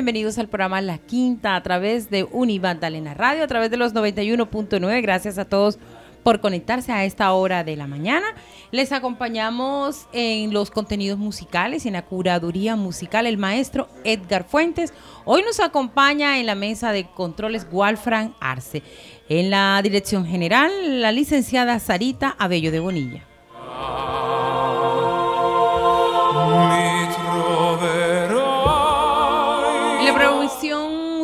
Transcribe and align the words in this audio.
Bienvenidos 0.00 0.38
al 0.38 0.48
programa 0.48 0.80
La 0.80 0.96
Quinta 0.96 1.54
a 1.54 1.62
través 1.62 2.08
de 2.08 2.24
Univandalena 2.24 3.12
Radio, 3.12 3.44
a 3.44 3.46
través 3.46 3.70
de 3.70 3.76
los 3.76 3.92
91.9. 3.92 5.02
Gracias 5.02 5.36
a 5.36 5.44
todos 5.44 5.78
por 6.22 6.40
conectarse 6.40 6.90
a 6.90 7.04
esta 7.04 7.30
hora 7.32 7.64
de 7.64 7.76
la 7.76 7.86
mañana. 7.86 8.24
Les 8.70 8.92
acompañamos 8.92 10.06
en 10.14 10.54
los 10.54 10.70
contenidos 10.70 11.18
musicales 11.18 11.84
en 11.84 11.92
la 11.92 12.06
curaduría 12.06 12.76
musical 12.76 13.26
el 13.26 13.36
maestro 13.36 13.90
Edgar 14.04 14.44
Fuentes. 14.44 14.94
Hoy 15.26 15.42
nos 15.42 15.60
acompaña 15.60 16.38
en 16.38 16.46
la 16.46 16.54
mesa 16.54 16.92
de 16.92 17.04
controles 17.04 17.66
Walfran 17.70 18.34
Arce. 18.40 18.82
En 19.28 19.50
la 19.50 19.82
dirección 19.82 20.24
general, 20.24 21.02
la 21.02 21.12
licenciada 21.12 21.78
Sarita 21.78 22.34
Abello 22.38 22.72
de 22.72 22.80
Bonilla. 22.80 23.26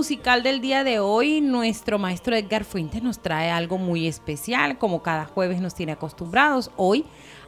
Musical 0.07 0.45
del 0.45 0.61
día 0.61 0.85
de 0.85 1.01
hoy, 1.01 1.41
nuestro 1.41 1.99
maestro 1.99 2.37
Edgar 2.37 2.63
Fuentes 2.63 3.03
nos 3.03 3.19
trae 3.19 3.51
algo 3.51 3.77
muy 3.77 4.07
especial, 4.07 4.79
como 4.79 5.03
cada 5.03 5.25
jueves 5.25 5.61
nos 5.61 5.75
tiene 5.75 5.91
acostumbrados. 5.91 6.71
Hoy 6.77 7.05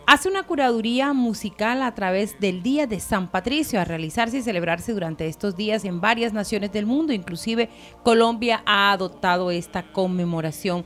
hace 0.08 0.28
una 0.28 0.42
curaduría 0.42 1.12
musical 1.12 1.82
a 1.82 1.94
través 1.94 2.40
del 2.40 2.64
Día 2.64 2.88
de 2.88 2.98
San 2.98 3.28
Patricio, 3.28 3.80
a 3.80 3.84
realizarse 3.84 4.38
y 4.38 4.42
celebrarse 4.42 4.92
durante 4.92 5.28
estos 5.28 5.54
días 5.54 5.84
en 5.84 6.00
varias 6.00 6.32
naciones 6.32 6.72
del 6.72 6.84
mundo, 6.84 7.12
inclusive 7.12 7.68
Colombia 8.02 8.64
ha 8.66 8.90
adoptado 8.90 9.52
esta 9.52 9.92
conmemoración 9.92 10.84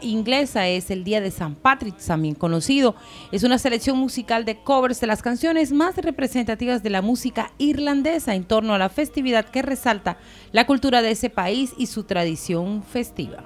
inglesa 0.00 0.66
es 0.68 0.90
el 0.90 1.04
Día 1.04 1.20
de 1.20 1.30
San 1.30 1.54
Patrick, 1.54 1.96
también 1.98 2.34
conocido. 2.34 2.94
Es 3.32 3.42
una 3.42 3.58
selección 3.58 3.98
musical 3.98 4.44
de 4.44 4.62
covers 4.62 5.00
de 5.00 5.06
las 5.06 5.22
canciones 5.22 5.72
más 5.72 5.96
representativas 5.96 6.82
de 6.82 6.90
la 6.90 7.02
música 7.02 7.52
irlandesa 7.58 8.34
en 8.34 8.44
torno 8.44 8.74
a 8.74 8.78
la 8.78 8.88
festividad 8.88 9.44
que 9.46 9.62
resalta 9.62 10.18
la 10.52 10.66
cultura 10.66 11.02
de 11.02 11.12
ese 11.12 11.30
país 11.30 11.72
y 11.78 11.86
su 11.86 12.04
tradición 12.04 12.82
festiva. 12.82 13.42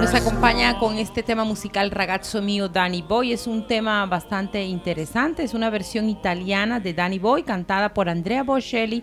Nos 0.00 0.12
acompaña 0.12 0.78
con 0.78 0.98
este 0.98 1.22
tema 1.22 1.44
musical 1.44 1.90
Ragazzo 1.90 2.42
Mio 2.42 2.68
Danny 2.68 3.00
Boy. 3.00 3.32
Es 3.32 3.46
un 3.46 3.66
tema 3.66 4.04
bastante 4.04 4.62
interesante. 4.62 5.42
Es 5.42 5.54
una 5.54 5.70
versión 5.70 6.10
italiana 6.10 6.78
de 6.78 6.92
Danny 6.92 7.18
Boy 7.18 7.42
cantada 7.42 7.94
por 7.94 8.10
Andrea 8.10 8.42
Bocelli 8.42 9.02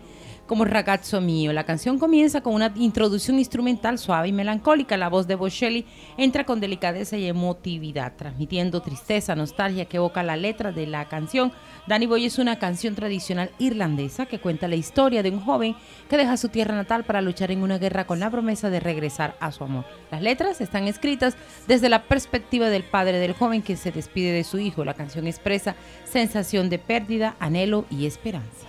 como 0.51 0.65
Ragazzo 0.65 1.21
Mío. 1.21 1.53
La 1.53 1.63
canción 1.63 1.97
comienza 1.97 2.41
con 2.41 2.53
una 2.53 2.73
introducción 2.75 3.39
instrumental 3.39 3.97
suave 3.97 4.27
y 4.27 4.33
melancólica. 4.33 4.97
La 4.97 5.07
voz 5.07 5.25
de 5.25 5.35
Bocelli 5.35 5.85
entra 6.17 6.45
con 6.45 6.59
delicadeza 6.59 7.15
y 7.15 7.25
emotividad, 7.25 8.17
transmitiendo 8.17 8.81
tristeza, 8.81 9.33
nostalgia 9.33 9.85
que 9.85 9.95
evoca 9.95 10.23
la 10.23 10.35
letra 10.35 10.73
de 10.73 10.87
la 10.87 11.07
canción. 11.07 11.53
Danny 11.87 12.05
Boy 12.05 12.25
es 12.25 12.37
una 12.37 12.59
canción 12.59 12.95
tradicional 12.95 13.49
irlandesa 13.59 14.25
que 14.25 14.41
cuenta 14.41 14.67
la 14.67 14.75
historia 14.75 15.23
de 15.23 15.29
un 15.29 15.39
joven 15.39 15.73
que 16.09 16.17
deja 16.17 16.35
su 16.35 16.49
tierra 16.49 16.75
natal 16.75 17.05
para 17.05 17.21
luchar 17.21 17.49
en 17.51 17.63
una 17.63 17.77
guerra 17.77 18.05
con 18.05 18.19
la 18.19 18.29
promesa 18.29 18.69
de 18.69 18.81
regresar 18.81 19.37
a 19.39 19.53
su 19.53 19.63
amor. 19.63 19.85
Las 20.11 20.21
letras 20.21 20.59
están 20.59 20.85
escritas 20.89 21.37
desde 21.65 21.87
la 21.87 22.03
perspectiva 22.03 22.69
del 22.69 22.83
padre 22.83 23.19
del 23.19 23.31
joven 23.31 23.61
que 23.61 23.77
se 23.77 23.93
despide 23.93 24.33
de 24.33 24.43
su 24.43 24.59
hijo. 24.59 24.83
La 24.83 24.95
canción 24.95 25.27
expresa 25.27 25.77
sensación 26.03 26.69
de 26.69 26.77
pérdida, 26.77 27.37
anhelo 27.39 27.85
y 27.89 28.05
esperanza. 28.05 28.67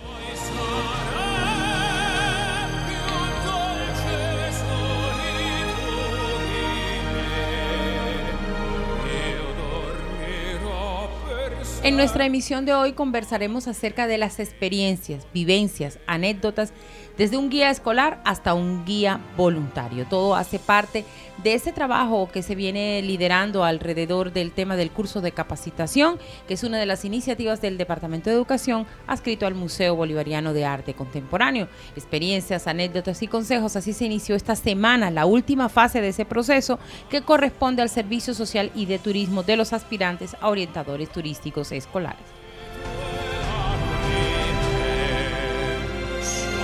En 11.83 11.97
nuestra 11.97 12.25
emisión 12.25 12.63
de 12.65 12.73
hoy 12.73 12.93
conversaremos 12.93 13.67
acerca 13.67 14.07
de 14.07 14.17
las 14.17 14.39
experiencias, 14.39 15.27
vivencias, 15.33 15.99
anécdotas 16.07 16.71
desde 17.17 17.37
un 17.37 17.49
guía 17.49 17.69
escolar 17.69 18.19
hasta 18.23 18.53
un 18.53 18.85
guía 18.85 19.19
voluntario. 19.37 20.05
Todo 20.09 20.35
hace 20.35 20.59
parte 20.59 21.05
de 21.43 21.53
ese 21.53 21.71
trabajo 21.71 22.29
que 22.31 22.43
se 22.43 22.55
viene 22.55 23.01
liderando 23.01 23.63
alrededor 23.63 24.31
del 24.31 24.51
tema 24.51 24.75
del 24.75 24.91
curso 24.91 25.21
de 25.21 25.31
capacitación, 25.31 26.19
que 26.47 26.53
es 26.53 26.63
una 26.63 26.77
de 26.77 26.85
las 26.85 27.05
iniciativas 27.05 27.61
del 27.61 27.77
Departamento 27.77 28.29
de 28.29 28.35
Educación 28.35 28.85
adscrito 29.07 29.45
al 29.45 29.55
Museo 29.55 29.95
Bolivariano 29.95 30.53
de 30.53 30.65
Arte 30.65 30.93
Contemporáneo. 30.93 31.67
Experiencias, 31.95 32.67
anécdotas 32.67 33.21
y 33.23 33.27
consejos, 33.27 33.75
así 33.75 33.93
se 33.93 34.05
inició 34.05 34.35
esta 34.35 34.55
semana 34.55 35.11
la 35.11 35.25
última 35.25 35.69
fase 35.69 36.01
de 36.01 36.09
ese 36.09 36.25
proceso 36.25 36.79
que 37.09 37.21
corresponde 37.21 37.81
al 37.81 37.89
servicio 37.89 38.33
social 38.33 38.71
y 38.75 38.85
de 38.85 38.99
turismo 38.99 39.43
de 39.43 39.57
los 39.57 39.73
aspirantes 39.73 40.35
a 40.39 40.49
orientadores 40.49 41.09
turísticos 41.09 41.71
escolares. 41.71 42.42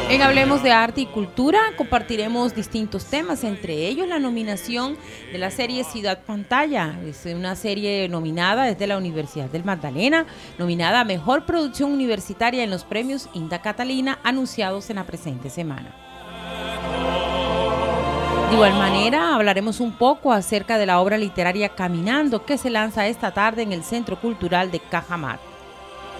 En 0.09 0.23
Hablemos 0.23 0.63
de 0.63 0.71
Arte 0.71 1.01
y 1.01 1.05
Cultura 1.05 1.59
compartiremos 1.77 2.55
distintos 2.55 3.05
temas, 3.05 3.43
entre 3.43 3.85
ellos 3.85 4.07
la 4.07 4.17
nominación 4.17 4.97
de 5.31 5.37
la 5.37 5.51
serie 5.51 5.83
Ciudad 5.83 6.23
Pantalla. 6.25 6.99
Es 7.05 7.27
una 7.27 7.55
serie 7.55 8.09
nominada 8.09 8.63
desde 8.63 8.87
la 8.87 8.97
Universidad 8.97 9.51
del 9.51 9.63
Magdalena, 9.63 10.25
nominada 10.57 11.01
a 11.01 11.05
Mejor 11.05 11.45
Producción 11.45 11.91
Universitaria 11.91 12.63
en 12.63 12.71
los 12.71 12.85
premios 12.85 13.29
Inda 13.33 13.61
Catalina 13.61 14.17
anunciados 14.23 14.89
en 14.89 14.95
la 14.95 15.03
presente 15.03 15.51
semana. 15.51 15.93
De 18.49 18.55
igual 18.55 18.73
manera, 18.73 19.35
hablaremos 19.35 19.79
un 19.79 19.91
poco 19.91 20.33
acerca 20.33 20.79
de 20.79 20.87
la 20.87 21.01
obra 21.01 21.19
literaria 21.19 21.69
Caminando 21.69 22.45
que 22.45 22.57
se 22.57 22.71
lanza 22.71 23.05
esta 23.05 23.31
tarde 23.31 23.61
en 23.61 23.73
el 23.73 23.83
Centro 23.83 24.19
Cultural 24.19 24.71
de 24.71 24.79
Cajamat. 24.79 25.48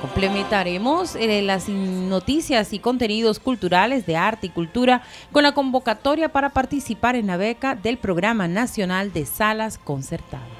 Complementaremos 0.01 1.16
eh, 1.16 1.42
las 1.42 1.68
noticias 1.68 2.72
y 2.74 2.80
contenidos 2.80 3.40
culturales 3.40 4.06
de 4.06 4.16
arte 4.16 4.48
y 4.48 4.50
cultura 4.50 5.01
con 5.31 5.44
la 5.44 5.54
convocatoria 5.54 6.30
para 6.30 6.50
participar 6.50 7.16
en 7.16 7.28
la 7.28 7.38
beca 7.38 7.75
del 7.75 7.98
Programa 7.98 8.48
Nacional 8.48 9.12
de 9.12 9.25
Salas 9.25 9.78
Concertadas. 9.78 10.59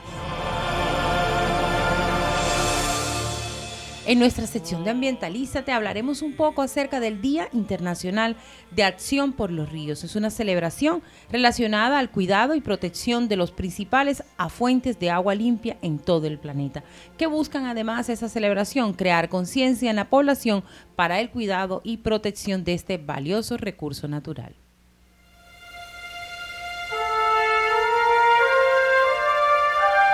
En 4.09 4.17
nuestra 4.17 4.47
sección 4.47 4.83
de 4.83 4.89
Ambientalízate 4.89 5.71
hablaremos 5.71 6.23
un 6.23 6.33
poco 6.33 6.63
acerca 6.63 7.00
del 7.00 7.21
Día 7.21 7.47
Internacional 7.53 8.38
de 8.71 8.83
Acción 8.83 9.33
por 9.33 9.51
los 9.51 9.71
Ríos. 9.71 10.03
Es 10.03 10.15
una 10.15 10.31
celebración 10.31 11.03
relacionada 11.31 12.00
al 12.00 12.09
cuidado 12.09 12.56
y 12.56 12.61
protección 12.61 13.27
de 13.27 13.35
los 13.35 13.51
principales 13.51 14.23
afuentes 14.35 14.97
de 14.97 15.11
agua 15.11 15.35
limpia 15.35 15.77
en 15.83 16.00
todo 16.00 16.25
el 16.25 16.39
planeta, 16.39 16.83
que 17.19 17.27
buscan 17.27 17.67
además 17.67 18.09
esa 18.09 18.29
celebración 18.29 18.94
crear 18.94 19.29
conciencia 19.29 19.91
en 19.91 19.97
la 19.97 20.09
población 20.09 20.63
para 20.95 21.19
el 21.19 21.29
cuidado 21.29 21.81
y 21.83 21.97
protección 21.97 22.63
de 22.63 22.73
este 22.73 22.97
valioso 22.97 23.57
recurso 23.57 24.07
natural. 24.07 24.56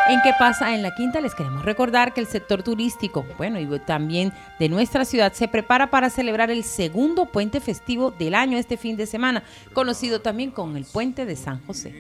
¿En 0.08 0.22
qué 0.22 0.34
pasa 0.38 0.76
en 0.76 0.84
la 0.84 0.94
quinta? 0.94 1.20
Les 1.20 1.34
queremos 1.34 1.66
recordar 1.66 2.14
que 2.14 2.22
el 2.22 2.28
sector 2.28 2.62
turístico, 2.62 3.26
bueno, 3.38 3.60
y 3.60 3.80
también 3.80 4.32
de 4.60 4.70
nuestra 4.70 5.04
ciudad, 5.04 5.34
se 5.34 5.48
prepara 5.48 5.90
para 5.90 6.12
celebrar 6.12 6.52
el 6.52 6.64
segundo 6.64 7.26
puente 7.26 7.60
festivo 7.60 8.12
del 8.12 8.36
año 8.36 8.56
este 8.58 8.78
fin 8.78 8.98
de 8.98 9.08
semana, 9.08 9.44
conocido 9.74 10.22
también 10.22 10.52
como 10.52 10.78
el 10.78 10.86
Puente 10.86 11.26
de 11.26 11.36
San 11.36 11.60
José. 11.66 11.92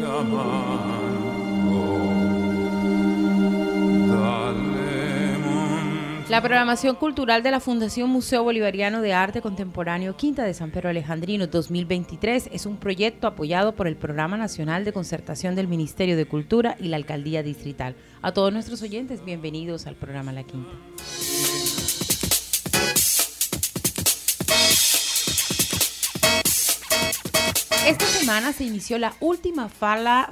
La 0.00 0.73
programación 6.40 6.96
cultural 6.96 7.42
de 7.42 7.50
la 7.50 7.60
Fundación 7.60 8.10
Museo 8.10 8.42
Bolivariano 8.42 9.00
de 9.02 9.12
Arte 9.12 9.40
Contemporáneo 9.40 10.16
Quinta 10.16 10.42
de 10.42 10.54
San 10.54 10.70
Pedro 10.70 10.88
Alejandrino 10.88 11.46
2023 11.46 12.48
es 12.52 12.66
un 12.66 12.76
proyecto 12.76 13.26
apoyado 13.26 13.74
por 13.74 13.86
el 13.86 13.96
Programa 13.96 14.36
Nacional 14.36 14.84
de 14.84 14.92
Concertación 14.92 15.54
del 15.54 15.68
Ministerio 15.68 16.16
de 16.16 16.26
Cultura 16.26 16.76
y 16.80 16.88
la 16.88 16.96
Alcaldía 16.96 17.42
Distrital. 17.42 17.94
A 18.22 18.32
todos 18.32 18.52
nuestros 18.52 18.82
oyentes, 18.82 19.24
bienvenidos 19.24 19.86
al 19.86 19.94
programa 19.94 20.32
La 20.32 20.44
Quinta. 20.44 20.72
Esta 27.86 28.06
semana 28.06 28.54
se 28.54 28.64
inició 28.64 28.98
la 28.98 29.14
última, 29.20 29.70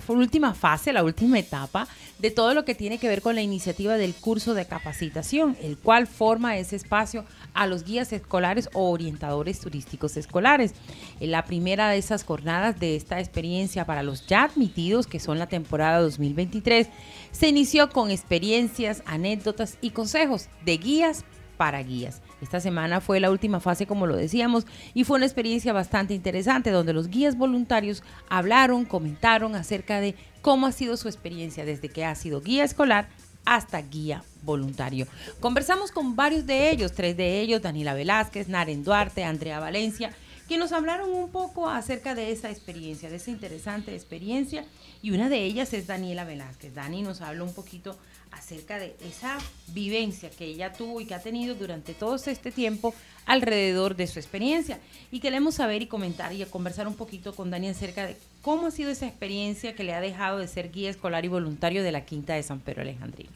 última 0.09 0.55
fase, 0.55 0.91
la 0.95 1.05
última 1.05 1.39
etapa 1.39 1.87
de 2.19 2.31
todo 2.31 2.55
lo 2.55 2.65
que 2.65 2.75
tiene 2.75 2.97
que 2.97 3.09
ver 3.09 3.21
con 3.21 3.35
la 3.35 3.43
iniciativa 3.43 3.99
del 3.99 4.15
curso 4.15 4.55
de 4.55 4.65
capacitación, 4.65 5.55
el 5.61 5.77
cual 5.77 6.07
forma 6.07 6.57
ese 6.57 6.77
espacio 6.77 7.27
a 7.53 7.67
los 7.67 7.85
guías 7.85 8.11
escolares 8.15 8.71
o 8.73 8.91
orientadores 8.91 9.61
turísticos 9.61 10.17
escolares. 10.17 10.73
En 11.21 11.31
la 11.31 11.45
primera 11.45 11.91
de 11.91 11.99
esas 11.99 12.25
jornadas 12.25 12.81
de 12.81 12.97
esta 12.97 13.21
experiencia 13.21 13.85
para 13.85 14.03
los 14.03 14.27
ya 14.27 14.45
admitidos, 14.45 15.07
que 15.07 15.21
son 15.21 15.39
la 15.39 15.47
temporada 15.47 16.01
2023, 16.01 16.89
se 17.33 17.49
inició 17.49 17.91
con 17.91 18.11
experiencias, 18.11 19.03
anécdotas 19.05 19.77
y 19.83 19.91
consejos 19.91 20.49
de 20.65 20.79
guías 20.79 21.27
para 21.59 21.83
guías. 21.83 22.23
Esta 22.43 22.61
semana 22.61 23.01
fue 23.01 23.21
la 23.21 23.31
última 23.31 23.61
fase, 23.61 23.87
como 23.87 24.09
lo 24.09 24.17
decíamos, 24.17 24.67
y 24.95 25.05
fue 25.05 25.17
una 25.17 25.27
experiencia 25.27 25.73
bastante 25.73 26.13
interesante 26.13 26.73
donde 26.73 26.93
los 26.93 27.09
guías 27.09 27.39
voluntarios 27.39 28.03
hablaron, 28.29 28.85
comentaron 28.85 29.55
acerca 29.55 30.01
de 30.01 30.17
cómo 30.43 30.67
ha 30.67 30.73
sido 30.73 30.97
su 30.97 31.07
experiencia 31.07 31.65
desde 31.65 31.89
que 31.89 32.05
ha 32.05 32.17
sido 32.17 32.41
guía 32.41 32.65
escolar 32.65 33.09
hasta 33.45 33.81
guía 33.81 34.25
voluntario. 34.43 35.07
Conversamos 35.39 35.93
con 35.93 36.17
varios 36.17 36.45
de 36.45 36.71
ellos, 36.71 36.93
tres 36.93 37.17
de 37.17 37.41
ellos, 37.41 37.63
Daniela 37.63 37.95
Velázquez, 37.95 38.49
Naren 38.49 38.83
Duarte, 38.83 39.23
Andrea 39.23 39.61
Valencia, 39.61 40.13
que 40.49 40.59
nos 40.59 40.73
hablaron 40.73 41.13
un 41.13 41.31
poco 41.31 41.71
acerca 41.71 42.17
de 42.17 42.33
esa 42.33 42.51
experiencia, 42.51 43.09
de 43.09 43.17
esa 43.17 43.31
interesante 43.31 43.95
experiencia, 43.95 44.65
y 45.01 45.13
una 45.13 45.29
de 45.29 45.45
ellas 45.45 45.73
es 45.75 45.87
Daniela 45.87 46.25
Velázquez. 46.25 46.75
Dani 46.75 47.03
nos 47.03 47.21
habla 47.21 47.45
un 47.45 47.55
poquito 47.55 47.97
acerca 48.33 48.79
de 48.79 48.97
esa 49.05 49.39
vivencia 49.69 50.31
que 50.31 50.45
ella 50.45 50.73
tuvo 50.73 51.01
y 51.01 51.07
que 51.07 51.15
ha 51.15 51.23
tenido 51.23 51.55
durante 51.55 51.95
todo 51.95 52.17
este 52.17 52.51
tiempo 52.51 52.95
alrededor 53.27 53.95
de 53.95 54.07
su 54.07 54.19
experiencia. 54.19 54.81
Y 55.11 55.21
queremos 55.21 55.57
saber 55.57 55.83
y 55.83 55.87
comentar 55.87 56.33
y 56.33 56.45
conversar 56.47 56.89
un 56.89 56.95
poquito 56.95 57.35
con 57.35 57.51
Dani 57.51 57.69
acerca 57.69 58.07
de 58.07 58.17
cómo 58.43 58.67
ha 58.67 58.71
sido 58.71 58.91
esa 58.91 59.07
experiencia 59.07 59.75
que 59.75 59.85
le 59.85 59.95
ha 59.95 60.01
dejado 60.01 60.39
de 60.39 60.49
ser 60.49 60.71
guía 60.73 60.91
escolar 60.91 61.25
y 61.25 61.29
voluntario 61.29 61.83
de 61.83 61.93
la 61.93 62.05
Quinta 62.05 62.35
de 62.35 62.43
San 62.43 62.61
Pedro 62.61 62.83
Alejandrino. 62.83 63.31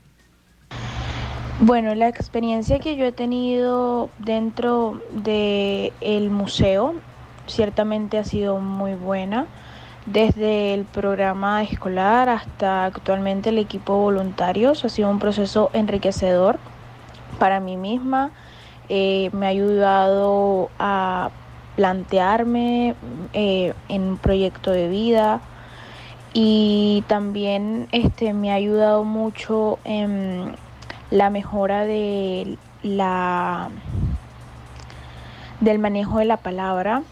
Bueno, 1.61 1.95
la 1.95 2.09
experiencia 2.09 2.79
que 2.81 2.97
yo 2.97 3.07
he 3.07 3.13
tenido 3.13 4.11
dentro 4.19 5.01
del 5.11 5.93
el 6.03 6.29
museo 6.29 6.95
ciertamente 7.47 8.19
ha 8.19 8.25
sido 8.25 8.59
muy 8.59 8.95
buena 8.95 9.47
desde 10.07 10.73
el 10.73 10.85
programa 10.85 11.63
escolar 11.63 12.29
hasta 12.29 12.85
actualmente 12.87 13.51
el 13.51 13.59
equipo 13.59 13.99
voluntarios. 13.99 14.85
Ha 14.85 14.89
sido 14.89 15.11
un 15.11 15.19
proceso 15.19 15.71
enriquecedor 15.73 16.59
para 17.39 17.61
mí 17.61 17.77
misma. 17.77 18.31
Eh, 18.89 19.31
me 19.33 19.47
ha 19.47 19.49
ayudado 19.51 20.71
a 20.79 21.31
plantearme 21.75 22.95
eh, 23.33 23.75
en 23.89 24.03
un 24.03 24.17
proyecto 24.17 24.71
de 24.71 24.89
vida 24.89 25.41
y 26.33 27.05
también 27.09 27.89
este, 27.93 28.33
me 28.33 28.53
ha 28.53 28.55
ayudado 28.55 29.05
mucho 29.05 29.79
en 29.85 30.55
la 31.11 31.31
mejora 31.31 31.85
de 31.85 32.57
la 32.83 33.71
del 35.61 35.79
manejo 35.79 36.19
de 36.19 36.27
la 36.27 36.37
palabra, 36.37 37.03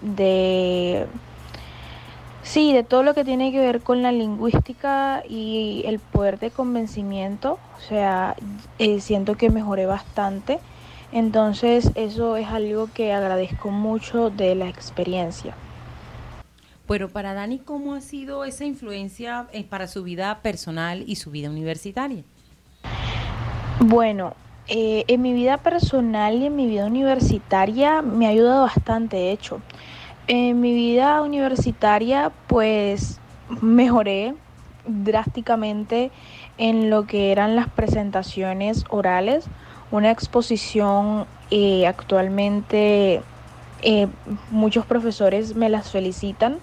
de 0.00 1.06
Sí, 2.50 2.72
de 2.72 2.82
todo 2.82 3.04
lo 3.04 3.14
que 3.14 3.24
tiene 3.24 3.52
que 3.52 3.60
ver 3.60 3.80
con 3.80 4.02
la 4.02 4.10
lingüística 4.10 5.22
y 5.28 5.84
el 5.86 6.00
poder 6.00 6.40
de 6.40 6.50
convencimiento, 6.50 7.60
o 7.78 7.80
sea, 7.80 8.34
eh, 8.80 9.00
siento 9.00 9.36
que 9.36 9.50
mejoré 9.50 9.86
bastante. 9.86 10.58
Entonces 11.12 11.92
eso 11.94 12.36
es 12.36 12.48
algo 12.48 12.88
que 12.92 13.12
agradezco 13.12 13.70
mucho 13.70 14.30
de 14.30 14.56
la 14.56 14.68
experiencia. 14.68 15.54
Bueno, 16.88 17.08
para 17.08 17.34
Dani, 17.34 17.60
¿cómo 17.60 17.94
ha 17.94 18.00
sido 18.00 18.44
esa 18.44 18.64
influencia 18.64 19.46
eh, 19.52 19.62
para 19.62 19.86
su 19.86 20.02
vida 20.02 20.40
personal 20.42 21.04
y 21.06 21.14
su 21.14 21.30
vida 21.30 21.50
universitaria? 21.50 22.24
Bueno, 23.78 24.34
eh, 24.66 25.04
en 25.06 25.22
mi 25.22 25.34
vida 25.34 25.58
personal 25.58 26.34
y 26.34 26.46
en 26.46 26.56
mi 26.56 26.66
vida 26.66 26.86
universitaria 26.86 28.02
me 28.02 28.26
ha 28.26 28.30
ayudado 28.30 28.62
bastante, 28.62 29.18
de 29.18 29.30
hecho. 29.30 29.60
En 30.32 30.60
mi 30.60 30.72
vida 30.72 31.22
universitaria 31.22 32.30
pues 32.46 33.18
mejoré 33.60 34.32
drásticamente 34.86 36.12
en 36.56 36.88
lo 36.88 37.04
que 37.04 37.32
eran 37.32 37.56
las 37.56 37.68
presentaciones 37.68 38.84
orales, 38.90 39.46
una 39.90 40.12
exposición 40.12 41.26
eh, 41.50 41.84
actualmente 41.84 43.22
eh, 43.82 44.06
muchos 44.52 44.86
profesores 44.86 45.56
me 45.56 45.68
las 45.68 45.90
felicitan 45.90 46.58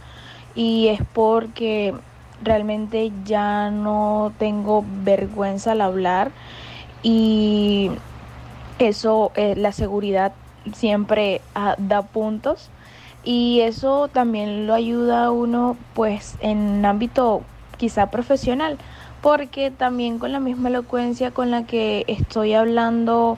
y 0.55 0.87
es 0.87 1.01
porque 1.11 1.93
realmente 2.41 3.11
ya 3.25 3.69
no 3.69 4.31
tengo 4.39 4.85
vergüenza 5.03 5.73
al 5.73 5.81
hablar 5.81 6.31
y 7.03 7.91
eso, 8.79 9.33
eh, 9.35 9.55
la 9.57 9.73
seguridad 9.73 10.31
siempre 10.73 11.41
ah, 11.53 11.75
da 11.77 12.03
puntos 12.03 12.69
y 13.27 13.59
eso 13.59 14.07
también 14.07 14.67
lo 14.67 14.73
ayuda 14.73 15.25
a 15.25 15.31
uno 15.31 15.75
pues 15.93 16.37
en 16.39 16.85
ámbito 16.85 17.41
quizá 17.75 18.09
profesional 18.09 18.77
porque 19.21 19.69
también 19.69 20.17
con 20.17 20.31
la 20.31 20.39
misma 20.39 20.69
elocuencia 20.69 21.31
con 21.31 21.51
la 21.51 21.65
que 21.65 22.05
estoy 22.07 22.53
hablando 22.53 23.37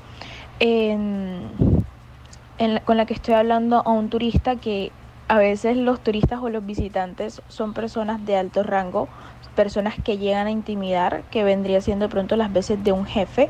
con 2.85 2.97
la 2.97 3.05
que 3.07 3.15
estoy 3.15 3.33
hablando 3.33 3.81
a 3.83 3.89
un 3.89 4.09
turista 4.09 4.57
que 4.57 4.91
a 5.27 5.39
veces 5.39 5.75
los 5.75 5.99
turistas 6.01 6.39
o 6.39 6.49
los 6.49 6.63
visitantes 6.63 7.41
son 7.47 7.73
personas 7.73 8.23
de 8.27 8.35
alto 8.35 8.61
rango, 8.61 9.07
personas 9.55 9.95
que 10.03 10.19
llegan 10.19 10.45
a 10.45 10.51
intimidar, 10.51 11.23
que 11.31 11.43
vendría 11.43 11.81
siendo 11.81 12.05
de 12.05 12.11
pronto 12.11 12.35
las 12.35 12.53
veces 12.53 12.83
de 12.83 12.91
un 12.91 13.05
jefe, 13.05 13.49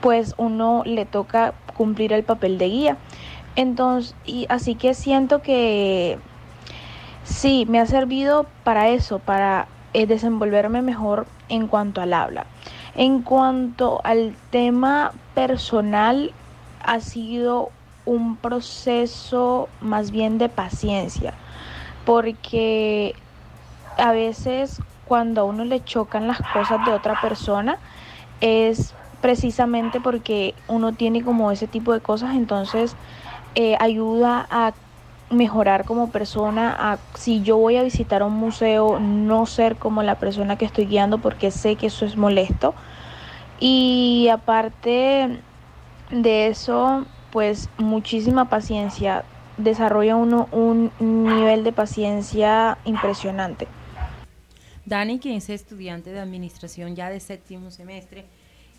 pues 0.00 0.34
uno 0.38 0.82
le 0.86 1.04
toca 1.04 1.52
cumplir 1.76 2.14
el 2.14 2.24
papel 2.24 2.56
de 2.56 2.68
guía. 2.68 2.96
Entonces, 3.56 4.14
y 4.24 4.46
así 4.48 4.74
que 4.74 4.94
siento 4.94 5.42
que 5.42 6.18
sí, 7.24 7.66
me 7.68 7.80
ha 7.80 7.86
servido 7.86 8.46
para 8.64 8.88
eso, 8.88 9.18
para 9.18 9.68
eh, 9.92 10.06
desenvolverme 10.06 10.82
mejor 10.82 11.26
en 11.48 11.66
cuanto 11.66 12.00
al 12.00 12.12
habla. 12.12 12.46
En 12.96 13.22
cuanto 13.22 14.00
al 14.04 14.36
tema 14.50 15.12
personal, 15.34 16.32
ha 16.84 17.00
sido 17.00 17.70
un 18.04 18.36
proceso 18.36 19.68
más 19.80 20.10
bien 20.10 20.38
de 20.38 20.48
paciencia, 20.48 21.34
porque 22.04 23.14
a 23.96 24.12
veces 24.12 24.80
cuando 25.06 25.42
a 25.42 25.44
uno 25.44 25.64
le 25.64 25.82
chocan 25.84 26.26
las 26.26 26.40
cosas 26.40 26.82
de 26.84 26.92
otra 26.92 27.16
persona, 27.16 27.78
es 28.40 28.94
precisamente 29.20 30.00
porque 30.00 30.54
uno 30.68 30.92
tiene 30.92 31.22
como 31.22 31.50
ese 31.50 31.66
tipo 31.66 31.92
de 31.92 32.00
cosas, 32.00 32.34
entonces 32.34 32.96
eh, 33.54 33.76
ayuda 33.80 34.46
a 34.50 34.72
mejorar 35.30 35.84
como 35.84 36.10
persona, 36.10 36.74
a, 36.78 36.98
si 37.14 37.42
yo 37.42 37.56
voy 37.56 37.76
a 37.76 37.82
visitar 37.82 38.22
un 38.22 38.34
museo, 38.34 38.98
no 38.98 39.46
ser 39.46 39.76
como 39.76 40.02
la 40.02 40.16
persona 40.16 40.56
que 40.56 40.64
estoy 40.64 40.86
guiando 40.86 41.18
porque 41.18 41.50
sé 41.50 41.76
que 41.76 41.86
eso 41.86 42.04
es 42.04 42.16
molesto. 42.16 42.74
Y 43.60 44.28
aparte 44.32 45.38
de 46.10 46.48
eso, 46.48 47.04
pues 47.30 47.68
muchísima 47.78 48.48
paciencia. 48.48 49.24
Desarrolla 49.56 50.16
uno 50.16 50.48
un 50.52 50.90
nivel 50.98 51.64
de 51.64 51.72
paciencia 51.72 52.78
impresionante. 52.84 53.68
Dani, 54.90 55.20
quien 55.20 55.36
es 55.36 55.48
estudiante 55.50 56.10
de 56.10 56.18
administración 56.18 56.96
ya 56.96 57.10
de 57.10 57.20
séptimo 57.20 57.70
semestre, 57.70 58.24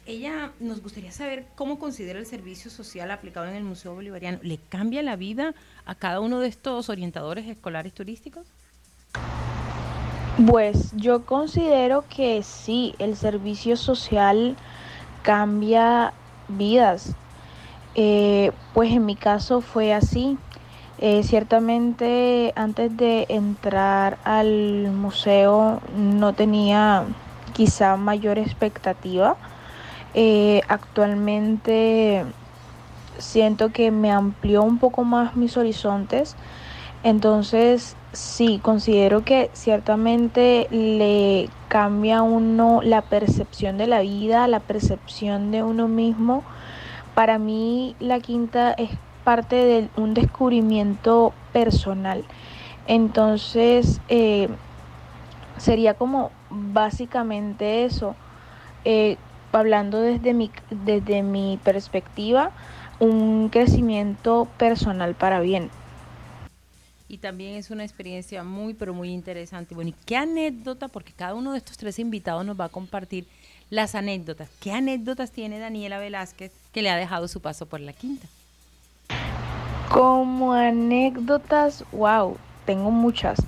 ella 0.05 0.51
nos 0.59 0.81
gustaría 0.81 1.11
saber 1.11 1.45
cómo 1.55 1.79
considera 1.79 2.19
el 2.19 2.25
servicio 2.25 2.71
social 2.71 3.11
aplicado 3.11 3.47
en 3.47 3.55
el 3.55 3.63
Museo 3.63 3.93
Bolivariano. 3.93 4.39
¿Le 4.41 4.57
cambia 4.57 5.03
la 5.03 5.15
vida 5.15 5.53
a 5.85 5.95
cada 5.95 6.19
uno 6.19 6.39
de 6.39 6.47
estos 6.47 6.89
orientadores 6.89 7.47
escolares 7.47 7.93
turísticos? 7.93 8.47
Pues 10.47 10.91
yo 10.95 11.25
considero 11.25 12.05
que 12.09 12.41
sí, 12.41 12.95
el 12.99 13.15
servicio 13.15 13.75
social 13.77 14.55
cambia 15.21 16.13
vidas. 16.47 17.13
Eh, 17.93 18.51
pues 18.73 18.91
en 18.91 19.05
mi 19.05 19.15
caso 19.15 19.61
fue 19.61 19.93
así. 19.93 20.37
Eh, 20.97 21.23
ciertamente 21.23 22.53
antes 22.55 22.95
de 22.95 23.25
entrar 23.29 24.19
al 24.23 24.91
museo 24.91 25.81
no 25.95 26.33
tenía 26.33 27.05
quizá 27.53 27.97
mayor 27.97 28.37
expectativa. 28.37 29.35
Eh, 30.13 30.61
actualmente 30.67 32.25
siento 33.17 33.71
que 33.71 33.91
me 33.91 34.11
amplió 34.11 34.63
un 34.63 34.77
poco 34.77 35.03
más 35.03 35.35
mis 35.35 35.57
horizontes. 35.57 36.35
Entonces 37.03 37.95
sí, 38.13 38.59
considero 38.61 39.23
que 39.23 39.49
ciertamente 39.53 40.67
le 40.69 41.49
cambia 41.67 42.19
a 42.19 42.21
uno 42.23 42.81
la 42.83 43.01
percepción 43.01 43.77
de 43.77 43.87
la 43.87 44.01
vida, 44.01 44.47
la 44.47 44.59
percepción 44.59 45.51
de 45.51 45.63
uno 45.63 45.87
mismo. 45.87 46.43
Para 47.15 47.39
mí 47.39 47.95
la 47.99 48.19
quinta 48.19 48.73
es 48.73 48.89
parte 49.23 49.55
de 49.55 49.89
un 49.97 50.13
descubrimiento 50.13 51.33
personal. 51.53 52.23
Entonces 52.87 54.01
eh, 54.09 54.49
sería 55.57 55.93
como 55.93 56.31
básicamente 56.49 57.85
eso. 57.85 58.15
Eh, 58.83 59.17
hablando 59.59 60.01
desde 60.01 60.33
mi, 60.33 60.51
desde 60.69 61.23
mi 61.23 61.59
perspectiva, 61.63 62.51
un 62.99 63.49
crecimiento 63.49 64.47
personal 64.57 65.15
para 65.15 65.39
bien 65.39 65.69
y 67.11 67.17
también 67.17 67.55
es 67.55 67.71
una 67.71 67.83
experiencia 67.83 68.41
muy, 68.45 68.73
pero 68.73 68.93
muy 68.93 69.09
interesante. 69.09 69.75
Bueno, 69.75 69.89
¿y 69.89 69.95
qué 70.05 70.15
anécdota? 70.15 70.87
Porque 70.87 71.11
cada 71.11 71.33
uno 71.33 71.51
de 71.51 71.57
estos 71.57 71.75
tres 71.75 71.99
invitados 71.99 72.45
nos 72.45 72.57
va 72.57 72.65
a 72.65 72.69
compartir 72.69 73.27
las 73.69 73.95
anécdotas. 73.95 74.47
¿Qué 74.61 74.71
anécdotas 74.71 75.31
tiene 75.31 75.59
Daniela 75.59 75.99
Velázquez 75.99 76.53
que 76.71 76.81
le 76.81 76.89
ha 76.89 76.95
dejado 76.95 77.27
su 77.27 77.41
paso 77.41 77.65
por 77.65 77.81
la 77.81 77.91
quinta? 77.91 78.27
Como 79.89 80.53
anécdotas, 80.53 81.83
wow, 81.91 82.37
tengo 82.65 82.91
muchas. 82.91 83.39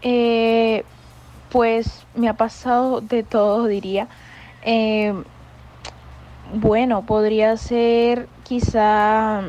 Eh, 0.00 0.82
pues 1.50 2.06
me 2.14 2.30
ha 2.30 2.34
pasado 2.38 3.02
de 3.02 3.22
todo, 3.22 3.66
diría. 3.66 4.08
Eh, 4.62 5.12
bueno, 6.54 7.04
podría 7.04 7.56
ser 7.56 8.28
quizá 8.44 9.42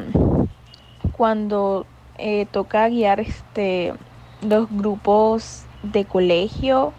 cuando 1.12 1.86
eh, 2.18 2.48
toca 2.52 2.88
guiar 2.90 3.20
este, 3.20 3.94
los 4.42 4.68
grupos 4.70 5.66
de 5.84 6.06
colegio, 6.06 6.94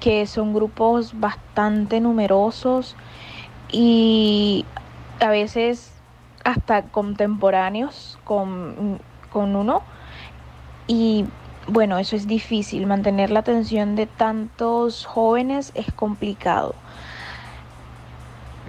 que 0.00 0.26
son 0.26 0.52
grupos 0.52 1.18
bastante 1.18 2.00
numerosos 2.00 2.96
y 3.70 4.64
a 5.20 5.30
veces 5.30 5.92
hasta 6.44 6.82
contemporáneos 6.82 8.18
con, 8.24 9.00
con 9.30 9.54
uno. 9.54 9.82
Y 10.86 11.24
bueno, 11.68 11.98
eso 11.98 12.16
es 12.16 12.26
difícil, 12.26 12.86
mantener 12.86 13.30
la 13.30 13.40
atención 13.40 13.94
de 13.94 14.06
tantos 14.06 15.04
jóvenes 15.04 15.70
es 15.74 15.92
complicado. 15.92 16.74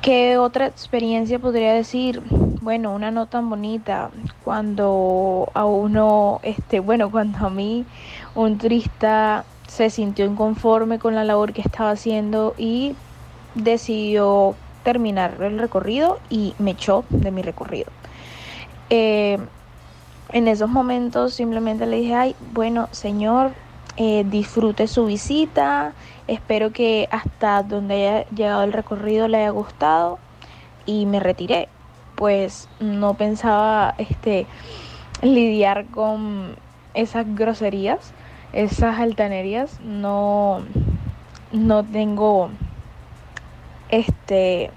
¿Qué 0.01 0.37
otra 0.39 0.65
experiencia 0.65 1.37
podría 1.37 1.73
decir? 1.73 2.23
Bueno, 2.61 2.91
una 2.93 3.11
no 3.11 3.27
tan 3.27 3.49
bonita 3.49 4.09
cuando 4.43 5.51
a 5.53 5.65
uno, 5.65 6.39
este, 6.41 6.79
bueno, 6.79 7.11
cuando 7.11 7.45
a 7.45 7.49
mí 7.51 7.85
un 8.33 8.57
turista 8.57 9.45
se 9.67 9.91
sintió 9.91 10.25
inconforme 10.25 10.97
con 10.97 11.13
la 11.13 11.23
labor 11.23 11.53
que 11.53 11.61
estaba 11.61 11.91
haciendo 11.91 12.55
y 12.57 12.95
decidió 13.53 14.55
terminar 14.83 15.37
el 15.39 15.59
recorrido 15.59 16.19
y 16.29 16.55
me 16.57 16.71
echó 16.71 17.05
de 17.09 17.29
mi 17.29 17.43
recorrido. 17.43 17.91
Eh, 18.89 19.37
en 20.29 20.47
esos 20.47 20.69
momentos 20.69 21.35
simplemente 21.35 21.85
le 21.85 21.97
dije, 21.97 22.15
ay, 22.15 22.35
bueno, 22.39 22.89
señor, 22.91 23.51
eh, 23.97 24.23
disfrute 24.25 24.87
su 24.87 25.05
visita, 25.05 25.93
espero 26.33 26.71
que 26.71 27.07
hasta 27.11 27.61
donde 27.63 28.07
haya 28.07 28.29
llegado 28.29 28.63
el 28.63 28.73
recorrido 28.73 29.27
le 29.27 29.37
haya 29.39 29.49
gustado 29.49 30.19
y 30.85 31.05
me 31.05 31.19
retiré. 31.19 31.67
Pues 32.15 32.69
no 32.79 33.15
pensaba 33.15 33.95
este, 33.97 34.45
lidiar 35.21 35.85
con 35.87 36.55
esas 36.93 37.25
groserías, 37.35 38.13
esas 38.53 38.99
altanerías, 38.99 39.79
no, 39.81 40.63
no 41.51 41.83
tengo 41.83 42.49
este 43.89 44.71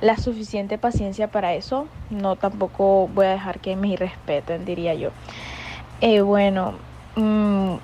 la 0.00 0.16
suficiente 0.16 0.78
paciencia 0.78 1.28
para 1.28 1.54
eso. 1.54 1.86
No 2.10 2.34
tampoco 2.34 3.08
voy 3.08 3.26
a 3.26 3.30
dejar 3.30 3.60
que 3.60 3.76
me 3.76 3.88
irrespeten, 3.88 4.64
diría 4.64 4.94
yo. 4.94 5.10
Eh, 6.00 6.20
bueno, 6.20 6.74
mm, 7.14 7.76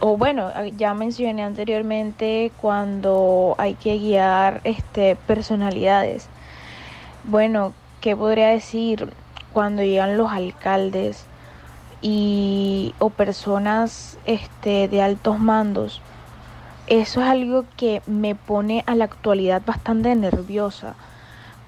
o 0.00 0.16
bueno, 0.16 0.50
ya 0.76 0.94
mencioné 0.94 1.42
anteriormente 1.42 2.52
cuando 2.60 3.54
hay 3.58 3.74
que 3.74 3.98
guiar 3.98 4.60
este, 4.64 5.14
personalidades. 5.14 6.28
Bueno, 7.24 7.74
¿qué 8.00 8.16
podría 8.16 8.48
decir 8.48 9.12
cuando 9.52 9.82
llegan 9.82 10.16
los 10.16 10.32
alcaldes 10.32 11.26
y 12.00 12.94
o 12.98 13.10
personas 13.10 14.18
este, 14.24 14.88
de 14.88 15.02
altos 15.02 15.38
mandos? 15.38 16.00
Eso 16.86 17.20
es 17.20 17.28
algo 17.28 17.66
que 17.76 18.02
me 18.06 18.34
pone 18.34 18.82
a 18.86 18.94
la 18.94 19.04
actualidad 19.04 19.62
bastante 19.64 20.14
nerviosa 20.16 20.94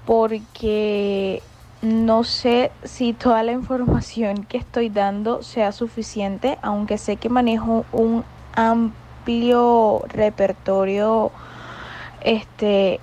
porque 0.05 1.41
no 1.83 2.23
sé 2.23 2.71
si 2.85 3.11
toda 3.11 3.43
la 3.43 3.51
información 3.51 4.45
que 4.45 4.57
estoy 4.57 4.87
dando 4.87 5.43
sea 5.43 5.73
suficiente, 5.73 6.57
aunque 6.61 6.97
sé 6.97 7.17
que 7.17 7.27
manejo 7.27 7.85
un 7.91 8.23
amplio 8.55 10.01
repertorio 10.07 11.31
este, 12.21 13.01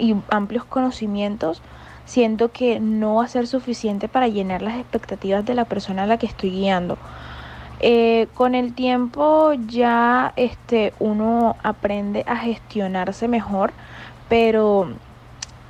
y 0.00 0.16
amplios 0.28 0.64
conocimientos. 0.64 1.62
Siento 2.04 2.50
que 2.50 2.80
no 2.80 3.16
va 3.16 3.24
a 3.24 3.28
ser 3.28 3.46
suficiente 3.46 4.08
para 4.08 4.26
llenar 4.26 4.60
las 4.60 4.76
expectativas 4.76 5.46
de 5.46 5.54
la 5.54 5.64
persona 5.64 6.02
a 6.02 6.06
la 6.06 6.18
que 6.18 6.26
estoy 6.26 6.50
guiando. 6.50 6.98
Eh, 7.78 8.26
con 8.34 8.56
el 8.56 8.74
tiempo 8.74 9.52
ya 9.68 10.32
este, 10.34 10.94
uno 10.98 11.54
aprende 11.62 12.24
a 12.26 12.36
gestionarse 12.36 13.28
mejor, 13.28 13.72
pero 14.28 14.88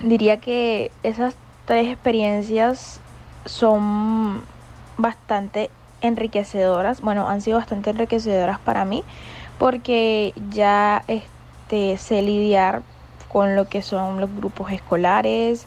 diría 0.01 0.39
que 0.41 0.91
esas 1.03 1.37
tres 1.67 1.89
experiencias 1.89 3.01
son 3.45 4.43
bastante 4.97 5.71
enriquecedoras, 6.01 7.01
bueno, 7.01 7.29
han 7.29 7.41
sido 7.43 7.59
bastante 7.59 7.91
enriquecedoras 7.91 8.59
para 8.59 8.85
mí 8.85 9.05
porque 9.59 10.33
ya 10.51 11.03
este, 11.09 11.99
sé 11.99 12.23
lidiar 12.23 12.83
con 13.29 13.57
lo 13.57 13.69
que 13.69 13.83
son 13.83 14.21
los 14.21 14.35
grupos 14.35 14.73
escolares, 14.73 15.67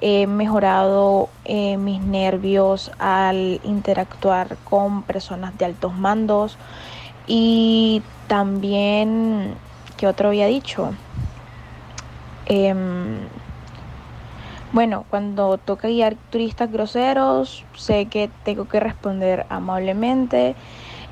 he 0.00 0.26
mejorado 0.26 1.28
eh, 1.44 1.76
mis 1.76 2.00
nervios 2.00 2.92
al 2.98 3.60
interactuar 3.64 4.56
con 4.64 5.02
personas 5.02 5.56
de 5.58 5.64
altos 5.64 5.94
mandos 5.94 6.56
y 7.26 8.02
también, 8.28 9.54
¿qué 9.96 10.06
otro 10.06 10.28
había 10.28 10.46
dicho? 10.46 10.92
Em, 12.46 13.18
bueno, 14.72 15.06
cuando 15.10 15.58
toca 15.58 15.88
guiar 15.88 16.16
turistas 16.30 16.70
groseros, 16.70 17.64
sé 17.74 18.06
que 18.06 18.30
tengo 18.44 18.68
que 18.68 18.80
responder 18.80 19.46
amablemente 19.48 20.54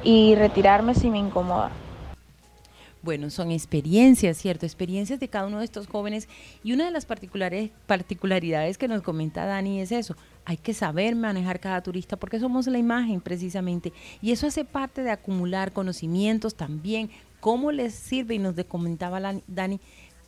y 0.03 0.35
retirarme 0.35 0.95
si 0.95 1.11
me 1.11 1.19
incomoda. 1.19 1.71
Bueno, 3.07 3.31
son 3.31 3.53
experiencias, 3.53 4.37
¿cierto? 4.37 4.67
Experiencias 4.67 5.21
de 5.21 5.29
cada 5.29 5.47
uno 5.47 5.61
de 5.61 5.65
estos 5.65 5.87
jóvenes. 5.87 6.29
Y 6.65 6.73
una 6.73 6.87
de 6.87 6.91
las 6.91 7.07
particulares, 7.07 7.71
particularidades 7.87 8.79
que 8.79 8.89
nos 8.89 9.03
comenta 9.03 9.47
Dani 9.47 9.81
es 9.81 9.93
eso. 9.93 10.17
hay 10.45 10.57
que 10.57 10.75
saber 10.75 11.15
manejar 11.15 11.61
cada 11.61 11.81
turista 11.83 12.17
porque 12.17 12.41
somos 12.41 12.67
la 12.67 12.79
imagen 12.79 13.21
precisamente. 13.21 13.93
Y 14.21 14.33
eso 14.33 14.49
hace 14.49 14.65
parte 14.65 15.03
de 15.03 15.13
acumular 15.13 15.73
conocimientos 15.73 16.57
también, 16.57 17.11
cómo 17.39 17.71
les 17.71 17.95
sirve, 17.95 18.35
y 18.35 18.39
nos 18.41 18.57
comentaba 18.65 19.21
Dani, 19.47 19.81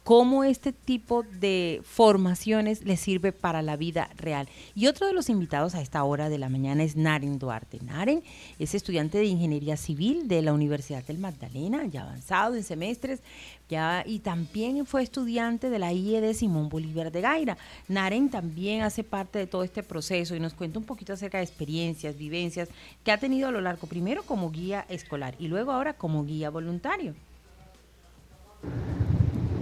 cómo 0.09 0.43
este 0.43 0.73
tipo 0.73 1.23
de 1.23 1.83
formaciones 1.85 2.83
le 2.83 2.97
sirve 2.97 3.31
para 3.31 3.61
la 3.61 3.77
vida 3.77 4.09
real. 4.17 4.49
Y 4.75 4.87
otro 4.87 5.07
de 5.07 5.13
los 5.13 5.29
invitados 5.29 5.75
a 5.75 5.83
esta 5.83 6.03
hora 6.03 6.31
de 6.31 6.39
la 6.39 6.49
mañana 6.49 6.83
es 6.83 6.97
Naren 6.97 7.39
Duarte. 7.39 7.79
Naren 7.85 8.23
es 8.59 8.75
estudiante 8.75 9.19
de 9.19 9.27
Ingeniería 9.27 9.77
Civil 9.77 10.27
de 10.27 10.41
la 10.41 10.55
Universidad 10.55 11.05
del 11.05 11.19
Magdalena, 11.19 11.85
ya 11.85 12.05
avanzado 12.05 12.55
en 12.55 12.65
semestres, 12.65 13.21
ya, 13.69 14.03
y 14.07 14.21
también 14.21 14.87
fue 14.87 15.03
estudiante 15.03 15.69
de 15.69 15.79
la 15.79 15.93
IED 15.93 16.33
Simón 16.33 16.71
Bolívar 16.71 17.13
de 17.13 17.21
Gaira. 17.21 17.59
Naren 17.87 18.31
también 18.31 18.85
hace 18.85 19.05
parte 19.05 19.39
de 19.39 19.47
todo 19.47 19.63
este 19.63 19.83
proceso 19.83 20.35
y 20.35 20.41
nos 20.41 20.55
cuenta 20.55 20.79
un 20.79 20.87
poquito 20.87 21.13
acerca 21.13 21.37
de 21.37 21.45
experiencias, 21.45 22.17
vivencias 22.17 22.71
que 23.05 23.13
ha 23.13 23.19
tenido 23.19 23.49
a 23.49 23.53
lo 23.53 23.61
largo, 23.61 23.87
primero 23.87 24.23
como 24.23 24.51
guía 24.51 24.87
escolar 24.89 25.35
y 25.39 25.49
luego 25.49 25.71
ahora 25.71 25.93
como 25.93 26.25
guía 26.25 26.49
voluntario. 26.49 27.15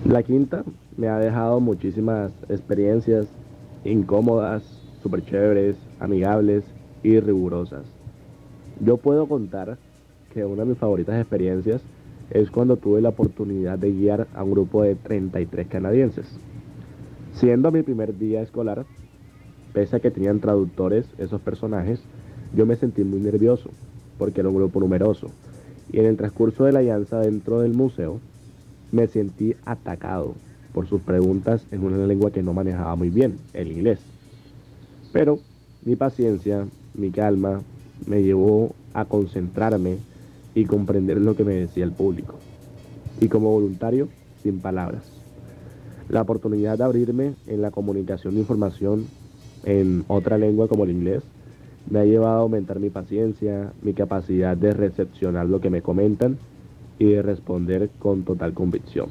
La 0.08 0.22
quinta 0.22 0.62
me 0.96 1.08
ha 1.08 1.18
dejado 1.18 1.58
muchísimas 1.58 2.30
experiencias 2.48 3.26
incómodas, 3.84 4.62
súper 5.02 5.24
chéveres, 5.24 5.76
amigables 5.98 6.62
y 7.02 7.18
rigurosas. 7.18 7.84
Yo 8.78 8.98
puedo 8.98 9.26
contar 9.26 9.78
que 10.32 10.44
una 10.44 10.62
de 10.62 10.68
mis 10.68 10.78
favoritas 10.78 11.20
experiencias 11.20 11.82
es 12.30 12.52
cuando 12.52 12.76
tuve 12.76 13.00
la 13.00 13.08
oportunidad 13.08 13.80
de 13.80 13.90
guiar 13.90 14.28
a 14.32 14.44
un 14.44 14.52
grupo 14.52 14.84
de 14.84 14.94
33 14.94 15.66
canadienses. 15.66 16.38
Siendo 17.32 17.72
mi 17.72 17.82
primer 17.82 18.16
día 18.16 18.42
escolar, 18.42 18.86
pese 19.72 19.96
a 19.96 20.00
que 20.00 20.12
tenían 20.12 20.38
traductores 20.38 21.06
esos 21.18 21.40
personajes, 21.40 22.00
yo 22.54 22.64
me 22.64 22.76
sentí 22.76 23.02
muy 23.02 23.18
nervioso 23.18 23.70
porque 24.18 24.38
era 24.38 24.50
un 24.50 24.54
grupo 24.54 24.78
numeroso. 24.78 25.32
Y 25.90 25.98
en 25.98 26.06
el 26.06 26.16
transcurso 26.16 26.62
de 26.62 26.70
la 26.70 26.78
alianza 26.78 27.18
dentro 27.18 27.60
del 27.60 27.74
museo, 27.74 28.20
me 28.92 29.06
sentí 29.06 29.54
atacado 29.64 30.34
por 30.72 30.86
sus 30.86 31.00
preguntas 31.00 31.64
en 31.70 31.84
una 31.84 32.06
lengua 32.06 32.30
que 32.30 32.42
no 32.42 32.52
manejaba 32.52 32.96
muy 32.96 33.10
bien, 33.10 33.38
el 33.54 33.72
inglés. 33.72 33.98
Pero 35.12 35.38
mi 35.84 35.96
paciencia, 35.96 36.66
mi 36.94 37.10
calma, 37.10 37.62
me 38.06 38.22
llevó 38.22 38.74
a 38.92 39.04
concentrarme 39.04 39.98
y 40.54 40.64
comprender 40.64 41.20
lo 41.20 41.34
que 41.34 41.44
me 41.44 41.54
decía 41.54 41.84
el 41.84 41.92
público. 41.92 42.34
Y 43.20 43.28
como 43.28 43.52
voluntario, 43.52 44.08
sin 44.42 44.60
palabras. 44.60 45.02
La 46.08 46.22
oportunidad 46.22 46.78
de 46.78 46.84
abrirme 46.84 47.34
en 47.46 47.62
la 47.62 47.70
comunicación 47.70 48.34
de 48.34 48.40
información 48.40 49.06
en 49.64 50.04
otra 50.08 50.38
lengua 50.38 50.68
como 50.68 50.84
el 50.84 50.90
inglés 50.90 51.22
me 51.90 52.00
ha 52.00 52.04
llevado 52.04 52.38
a 52.38 52.42
aumentar 52.42 52.80
mi 52.80 52.90
paciencia, 52.90 53.72
mi 53.82 53.92
capacidad 53.92 54.56
de 54.56 54.72
recepcionar 54.72 55.46
lo 55.46 55.60
que 55.60 55.70
me 55.70 55.82
comentan 55.82 56.38
y 56.98 57.06
de 57.06 57.22
responder 57.22 57.90
con 57.98 58.24
total 58.24 58.54
convicción. 58.54 59.08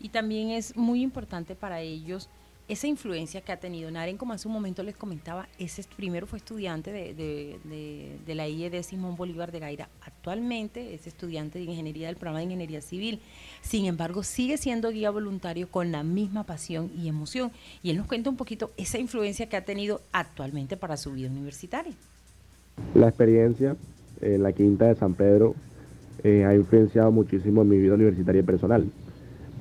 Y 0.00 0.08
también 0.08 0.50
es 0.50 0.76
muy 0.76 1.02
importante 1.02 1.54
para 1.54 1.80
ellos 1.80 2.28
esa 2.68 2.86
influencia 2.86 3.40
que 3.40 3.52
ha 3.52 3.58
tenido. 3.58 3.90
Naren, 3.90 4.16
como 4.16 4.32
hace 4.32 4.48
un 4.48 4.54
momento 4.54 4.82
les 4.82 4.96
comentaba, 4.96 5.48
ese 5.58 5.84
primero 5.96 6.26
fue 6.26 6.38
estudiante 6.38 6.90
de, 6.90 8.34
la 8.34 8.48
IED 8.48 8.82
Simón 8.82 9.16
Bolívar 9.16 9.52
de 9.52 9.58
Gaira. 9.58 9.88
Actualmente 10.00 10.94
es 10.94 11.06
estudiante 11.06 11.58
de 11.58 11.66
ingeniería 11.66 12.06
del 12.06 12.16
programa 12.16 12.38
de 12.38 12.44
ingeniería 12.44 12.80
civil. 12.80 13.20
Sin 13.60 13.84
embargo, 13.86 14.22
sigue 14.22 14.56
siendo 14.56 14.90
guía 14.90 15.10
voluntario 15.10 15.68
con 15.68 15.92
la 15.92 16.02
misma 16.02 16.44
pasión 16.44 16.90
y 16.96 17.08
emoción. 17.08 17.52
Y 17.82 17.90
él 17.90 17.98
nos 17.98 18.06
cuenta 18.06 18.30
un 18.30 18.36
poquito 18.36 18.70
esa 18.76 18.98
influencia 18.98 19.48
que 19.48 19.56
ha 19.56 19.64
tenido 19.64 20.00
actualmente 20.12 20.76
para 20.76 20.96
su 20.96 21.12
vida 21.12 21.28
universitaria. 21.28 21.94
La 22.94 23.08
experiencia 23.08 23.76
en 24.20 24.42
la 24.42 24.52
quinta 24.52 24.86
de 24.86 24.94
San 24.94 25.14
Pedro 25.14 25.54
eh, 26.24 26.44
ha 26.44 26.54
influenciado 26.54 27.10
muchísimo 27.10 27.62
en 27.62 27.68
mi 27.68 27.78
vida 27.78 27.94
universitaria 27.94 28.40
y 28.40 28.44
personal. 28.44 28.86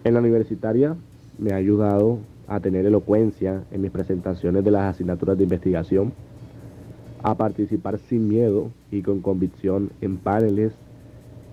En 0.03 0.13
la 0.13 0.19
universitaria 0.19 0.95
me 1.39 1.53
ha 1.53 1.55
ayudado 1.55 2.19
a 2.47 2.59
tener 2.59 2.85
elocuencia 2.85 3.63
en 3.71 3.81
mis 3.81 3.91
presentaciones 3.91 4.63
de 4.63 4.71
las 4.71 4.95
asignaturas 4.95 5.37
de 5.37 5.43
investigación, 5.43 6.13
a 7.23 7.35
participar 7.35 7.97
sin 7.97 8.27
miedo 8.27 8.71
y 8.91 9.01
con 9.01 9.21
convicción 9.21 9.91
en 10.01 10.17
paneles 10.17 10.73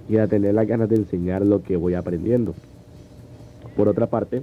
y 0.08 0.16
a 0.16 0.26
tener 0.26 0.54
las 0.54 0.66
ganas 0.66 0.88
de 0.88 0.96
enseñar 0.96 1.44
lo 1.44 1.62
que 1.62 1.76
voy 1.76 1.94
aprendiendo. 1.94 2.54
Por 3.76 3.88
otra 3.88 4.06
parte, 4.06 4.42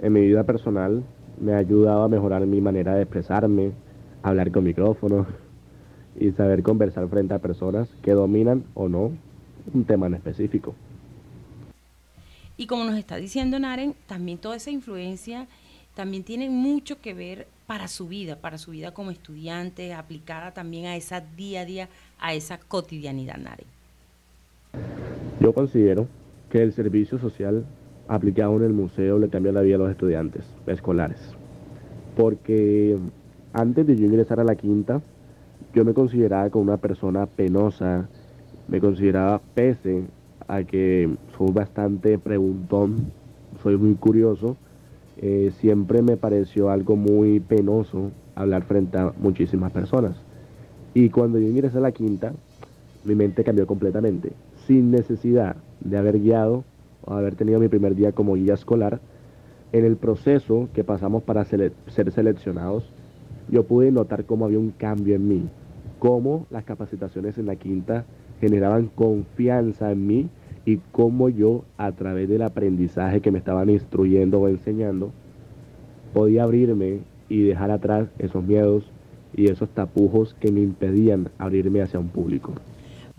en 0.00 0.12
mi 0.12 0.22
vida 0.22 0.44
personal 0.44 1.02
me 1.40 1.54
ha 1.54 1.58
ayudado 1.58 2.02
a 2.02 2.08
mejorar 2.08 2.46
mi 2.46 2.60
manera 2.60 2.94
de 2.94 3.02
expresarme, 3.02 3.72
hablar 4.22 4.50
con 4.50 4.64
micrófono 4.64 5.26
y 6.18 6.32
saber 6.32 6.62
conversar 6.62 7.08
frente 7.08 7.34
a 7.34 7.38
personas 7.38 7.88
que 8.02 8.12
dominan 8.12 8.64
o 8.74 8.88
no 8.88 9.12
un 9.72 9.84
tema 9.84 10.06
en 10.06 10.14
específico. 10.14 10.74
Y 12.56 12.66
como 12.66 12.84
nos 12.84 12.98
está 12.98 13.16
diciendo 13.16 13.58
Naren, 13.58 13.94
también 14.06 14.38
toda 14.38 14.56
esa 14.56 14.70
influencia 14.70 15.46
también 15.94 16.24
tiene 16.24 16.50
mucho 16.50 17.00
que 17.00 17.14
ver 17.14 17.46
para 17.66 17.88
su 17.88 18.08
vida, 18.08 18.36
para 18.36 18.58
su 18.58 18.70
vida 18.70 18.92
como 18.92 19.10
estudiante, 19.10 19.94
aplicada 19.94 20.52
también 20.52 20.86
a 20.86 20.96
esa 20.96 21.20
día 21.20 21.62
a 21.62 21.64
día, 21.64 21.88
a 22.18 22.34
esa 22.34 22.58
cotidianidad, 22.58 23.38
Naren. 23.38 23.66
Yo 25.40 25.52
considero 25.52 26.06
que 26.50 26.62
el 26.62 26.72
servicio 26.72 27.18
social 27.18 27.64
aplicado 28.08 28.56
en 28.56 28.64
el 28.64 28.72
museo 28.72 29.18
le 29.18 29.28
cambia 29.28 29.52
la 29.52 29.62
vida 29.62 29.76
a 29.76 29.78
los 29.78 29.90
estudiantes 29.90 30.44
escolares. 30.66 31.18
Porque 32.16 32.98
antes 33.52 33.86
de 33.86 33.96
yo 33.96 34.04
ingresar 34.04 34.40
a 34.40 34.44
la 34.44 34.56
quinta, 34.56 35.00
yo 35.74 35.84
me 35.84 35.94
consideraba 35.94 36.50
como 36.50 36.64
una 36.64 36.76
persona 36.76 37.26
penosa, 37.26 38.08
me 38.70 38.80
consideraba 38.80 39.40
pese 39.54 40.04
a 40.46 40.62
que 40.62 41.10
soy 41.36 41.52
bastante 41.52 42.18
preguntón, 42.18 43.12
soy 43.62 43.76
muy 43.76 43.94
curioso, 43.94 44.56
eh, 45.18 45.52
siempre 45.58 46.02
me 46.02 46.16
pareció 46.16 46.70
algo 46.70 46.96
muy 46.96 47.40
penoso 47.40 48.10
hablar 48.34 48.62
frente 48.62 48.96
a 48.96 49.12
muchísimas 49.18 49.72
personas. 49.72 50.16
Y 50.94 51.10
cuando 51.10 51.38
yo 51.38 51.48
ingresé 51.48 51.78
a 51.78 51.82
la 51.82 51.92
quinta, 51.92 52.32
mi 53.04 53.14
mente 53.14 53.44
cambió 53.44 53.66
completamente, 53.66 54.32
sin 54.66 54.90
necesidad 54.90 55.56
de 55.80 55.98
haber 55.98 56.20
guiado 56.20 56.64
o 57.04 57.14
haber 57.14 57.34
tenido 57.34 57.58
mi 57.58 57.68
primer 57.68 57.94
día 57.94 58.12
como 58.12 58.34
guía 58.34 58.54
escolar. 58.54 59.00
En 59.72 59.84
el 59.84 59.96
proceso 59.96 60.68
que 60.74 60.84
pasamos 60.84 61.22
para 61.22 61.44
ser 61.44 61.72
seleccionados, 61.86 62.90
yo 63.48 63.64
pude 63.64 63.90
notar 63.90 64.24
cómo 64.24 64.44
había 64.44 64.58
un 64.58 64.70
cambio 64.70 65.14
en 65.16 65.28
mí, 65.28 65.48
cómo 65.98 66.46
las 66.50 66.64
capacitaciones 66.64 67.38
en 67.38 67.46
la 67.46 67.56
quinta 67.56 68.04
generaban 68.40 68.86
confianza 68.86 69.92
en 69.92 70.06
mí 70.06 70.28
y 70.64 70.78
cómo 70.92 71.28
yo 71.28 71.64
a 71.78 71.92
través 71.92 72.28
del 72.28 72.42
aprendizaje 72.42 73.20
que 73.20 73.30
me 73.30 73.38
estaban 73.38 73.70
instruyendo 73.70 74.40
o 74.40 74.48
enseñando 74.48 75.12
podía 76.12 76.42
abrirme 76.42 77.00
y 77.28 77.42
dejar 77.42 77.70
atrás 77.70 78.08
esos 78.18 78.44
miedos 78.44 78.84
y 79.34 79.48
esos 79.48 79.68
tapujos 79.70 80.34
que 80.34 80.50
me 80.50 80.60
impedían 80.60 81.30
abrirme 81.38 81.82
hacia 81.82 82.00
un 82.00 82.08
público. 82.08 82.52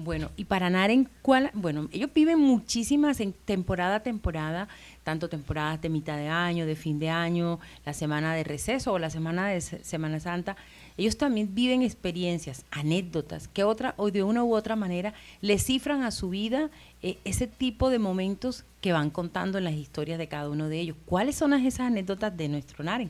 Bueno, 0.03 0.31
y 0.35 0.45
para 0.45 0.69
Naren, 0.69 1.07
¿cuál? 1.21 1.51
Bueno, 1.53 1.87
ellos 1.91 2.09
viven 2.13 2.39
muchísimas 2.39 3.19
en 3.19 3.33
temporada 3.33 3.97
a 3.97 4.03
temporada, 4.03 4.67
tanto 5.03 5.29
temporadas 5.29 5.79
de 5.79 5.89
mitad 5.89 6.17
de 6.17 6.27
año, 6.27 6.65
de 6.65 6.75
fin 6.75 6.97
de 6.97 7.09
año, 7.09 7.59
la 7.85 7.93
semana 7.93 8.33
de 8.33 8.43
receso 8.43 8.93
o 8.93 8.99
la 8.99 9.11
semana 9.11 9.47
de 9.47 9.61
Semana 9.61 10.19
Santa 10.19 10.57
ellos 11.01 11.17
también 11.17 11.49
viven 11.55 11.81
experiencias, 11.81 12.63
anécdotas, 12.69 13.47
que 13.47 13.63
otra 13.63 13.95
o 13.97 14.11
de 14.11 14.21
una 14.21 14.43
u 14.43 14.53
otra 14.53 14.75
manera 14.75 15.15
le 15.41 15.57
cifran 15.57 16.03
a 16.03 16.11
su 16.11 16.29
vida 16.29 16.69
eh, 17.01 17.17
ese 17.25 17.47
tipo 17.47 17.89
de 17.89 17.97
momentos 17.97 18.65
que 18.81 18.93
van 18.93 19.09
contando 19.09 19.57
en 19.57 19.63
las 19.63 19.73
historias 19.73 20.19
de 20.19 20.27
cada 20.27 20.47
uno 20.47 20.69
de 20.69 20.79
ellos. 20.79 20.95
¿Cuáles 21.07 21.35
son 21.35 21.53
esas 21.53 21.87
anécdotas 21.87 22.37
de 22.37 22.49
nuestro 22.49 22.83
Naren? 22.83 23.09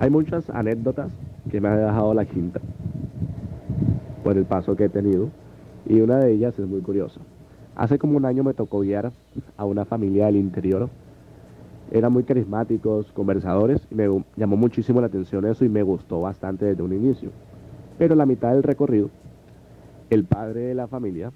Hay 0.00 0.10
muchas 0.10 0.50
anécdotas 0.50 1.12
que 1.48 1.60
me 1.60 1.68
ha 1.68 1.76
dejado 1.76 2.14
la 2.14 2.24
quinta 2.24 2.60
por 4.24 4.36
el 4.36 4.46
paso 4.46 4.74
que 4.74 4.86
he 4.86 4.88
tenido 4.88 5.30
y 5.88 6.00
una 6.00 6.18
de 6.18 6.32
ellas 6.32 6.58
es 6.58 6.66
muy 6.66 6.80
curiosa. 6.80 7.20
Hace 7.76 7.96
como 7.96 8.16
un 8.16 8.24
año 8.24 8.42
me 8.42 8.54
tocó 8.54 8.80
guiar 8.80 9.12
a 9.56 9.64
una 9.64 9.84
familia 9.84 10.26
del 10.26 10.34
interior 10.34 10.90
eran 11.94 12.12
muy 12.12 12.24
carismáticos, 12.24 13.12
conversadores, 13.12 13.86
y 13.88 13.94
me 13.94 14.08
llamó 14.36 14.56
muchísimo 14.56 15.00
la 15.00 15.06
atención 15.06 15.46
eso 15.46 15.64
y 15.64 15.68
me 15.68 15.84
gustó 15.84 16.20
bastante 16.20 16.64
desde 16.64 16.82
un 16.82 16.92
inicio. 16.92 17.30
Pero 17.98 18.14
a 18.14 18.16
la 18.16 18.26
mitad 18.26 18.50
del 18.50 18.64
recorrido, 18.64 19.10
el 20.10 20.24
padre 20.24 20.62
de 20.62 20.74
la 20.74 20.88
familia 20.88 21.30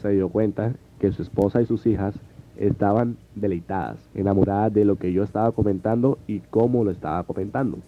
se 0.00 0.10
dio 0.10 0.28
cuenta 0.28 0.72
que 1.00 1.10
su 1.10 1.22
esposa 1.22 1.60
y 1.60 1.66
sus 1.66 1.84
hijas 1.86 2.14
estaban 2.56 3.16
deleitadas, 3.34 3.98
enamoradas 4.14 4.72
de 4.72 4.84
lo 4.84 4.96
que 4.96 5.12
yo 5.12 5.24
estaba 5.24 5.50
comentando 5.50 6.18
y 6.28 6.38
cómo 6.38 6.84
lo 6.84 6.92
estaba 6.92 7.24
comentando. 7.24 7.78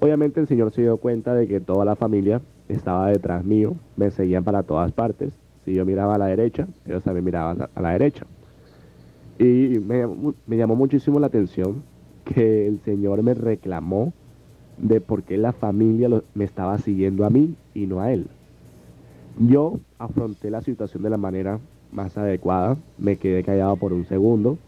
Obviamente 0.00 0.40
el 0.40 0.48
señor 0.48 0.72
se 0.72 0.82
dio 0.82 0.96
cuenta 0.96 1.32
de 1.32 1.46
que 1.46 1.60
toda 1.60 1.84
la 1.84 1.94
familia 1.94 2.40
estaba 2.68 3.06
detrás 3.06 3.44
mío, 3.44 3.76
me 3.96 4.10
seguían 4.10 4.42
para 4.42 4.64
todas 4.64 4.90
partes. 4.90 5.32
Si 5.64 5.74
yo 5.74 5.84
miraba 5.86 6.16
a 6.16 6.18
la 6.18 6.26
derecha, 6.26 6.66
ellos 6.84 7.04
también 7.04 7.24
miraban 7.24 7.68
a 7.72 7.80
la 7.80 7.90
derecha. 7.90 8.26
Y 9.38 9.78
me, 9.80 10.56
llamó 10.56 10.76
muchísimo 10.76 11.20
la 11.20 11.26
atención 11.26 11.82
que 12.24 12.66
el 12.66 12.80
Señor 12.80 13.22
me 13.22 13.34
reclamó 13.34 14.12
de 14.78 15.00
por 15.00 15.22
qué 15.22 15.36
la 15.36 15.52
familia 15.52 16.08
me 16.34 16.44
estaba 16.44 16.78
siguiendo 16.78 17.24
a 17.24 17.30
mí 17.30 17.54
y 17.74 17.86
no 17.86 18.00
a 18.00 18.12
él. 18.12 18.28
Yo 19.38 19.78
afronté 19.98 20.50
la 20.50 20.62
situación 20.62 21.02
de 21.02 21.10
la 21.10 21.18
manera 21.18 21.60
más 21.92 22.16
adecuada, 22.16 22.76
me 22.98 23.16
quedé 23.16 23.42
callado 23.44 23.76
por 23.76 23.92
un 23.92 24.06
segundo 24.06 24.58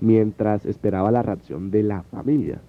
mientras 0.00 0.66
esperaba 0.66 1.10
la 1.10 1.22
reacción 1.22 1.70
de 1.70 1.82
la 1.84 2.02
familia. 2.02 2.60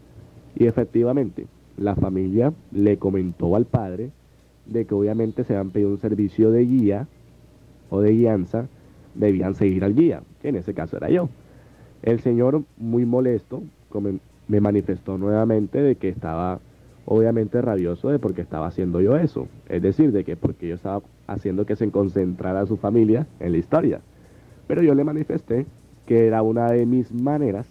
Y 0.56 0.66
efectivamente, 0.68 1.48
la 1.78 1.96
familia 1.96 2.54
le 2.72 2.98
comentó 2.98 3.56
al 3.56 3.66
padre 3.66 4.12
de 4.66 4.86
que 4.86 4.94
obviamente 4.94 5.44
se 5.44 5.56
habían 5.56 5.72
pedido 5.72 5.90
un 5.90 6.00
servicio 6.00 6.52
de 6.52 6.66
guía 6.66 7.08
o 7.90 8.02
de 8.02 8.12
guianza, 8.12 8.68
debían 9.16 9.56
seguir 9.56 9.84
al 9.84 9.96
guía, 9.96 10.22
que 10.42 10.50
en 10.50 10.56
ese 10.56 10.74
caso 10.74 10.98
era 10.98 11.10
yo. 11.10 11.30
El 12.04 12.20
señor, 12.20 12.64
muy 12.78 13.06
molesto, 13.06 13.64
me 14.48 14.60
manifestó 14.60 15.18
nuevamente 15.18 15.82
de 15.82 15.96
que 15.96 16.10
estaba 16.10 16.60
obviamente 17.06 17.62
rabioso 17.62 18.10
de 18.10 18.20
por 18.20 18.34
qué 18.34 18.42
estaba 18.42 18.68
haciendo 18.68 19.02
yo 19.02 19.18
eso. 19.18 19.48
Es 19.70 19.82
decir, 19.82 20.12
de 20.12 20.24
que 20.24 20.36
porque 20.36 20.68
yo 20.68 20.76
estaba 20.76 21.02
haciendo 21.28 21.66
que 21.66 21.76
se 21.76 21.90
concentrara 21.92 22.66
su 22.66 22.78
familia 22.78 23.28
en 23.40 23.52
la 23.52 23.58
historia. 23.58 24.02
Pero 24.68 24.82
yo 24.84 24.96
le 24.96 25.04
manifesté 25.04 25.66
que 26.06 26.28
era 26.28 26.42
una 26.42 26.68
de 26.68 26.86
mis 26.86 27.12
maneras 27.12 27.68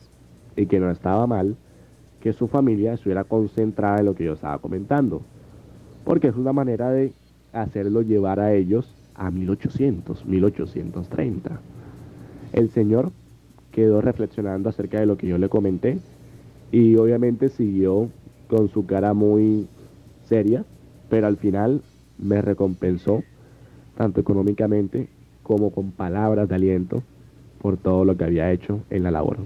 y 0.57 0.67
que 0.67 0.81
no 0.81 0.91
estaba 0.91 1.27
mal 1.27 1.57
que 2.21 2.33
su 2.33 2.49
familia 2.49 2.93
estuviera 2.93 3.25
concentrada 3.25 3.99
en 4.01 4.07
lo 4.07 4.15
que 4.15 4.25
yo 4.25 4.35
estaba 4.35 4.59
comentando. 4.59 5.23
Porque 6.05 6.29
es 6.29 6.37
una 6.37 6.53
manera 6.53 6.91
de 6.91 7.13
hacerlo 7.53 8.03
llevar 8.03 8.41
a 8.41 8.53
ellos 8.53 8.95
a 9.15 9.31
1800, 9.31 10.27
1830. 10.27 11.61
El 12.53 12.71
Señor 12.71 13.13
quedó 13.73 14.01
reflexionando 14.01 14.69
acerca 14.69 15.01
de 15.01 15.07
lo 15.07 15.17
que 15.17 15.29
yo 15.29 15.39
le 15.39 15.49
comenté 15.49 15.99
y 16.73 16.97
obviamente 16.97 17.49
siguió 17.49 18.09
con 18.49 18.69
su 18.69 18.87
cara 18.87 19.15
muy 19.15 19.69
seria, 20.29 20.65
pero 21.09 21.27
al 21.27 21.37
final 21.37 21.83
me 22.19 22.43
recompensó 22.43 23.23
tanto 23.97 24.21
económicamente 24.21 25.09
como 25.43 25.71
con 25.71 25.93
palabras 25.93 26.49
de 26.49 26.55
aliento 26.55 27.03
por 27.61 27.77
todo 27.77 28.05
lo 28.05 28.17
que 28.17 28.25
había 28.25 28.51
hecho 28.51 28.81
en 28.91 29.03
la 29.03 29.11
labor. 29.11 29.39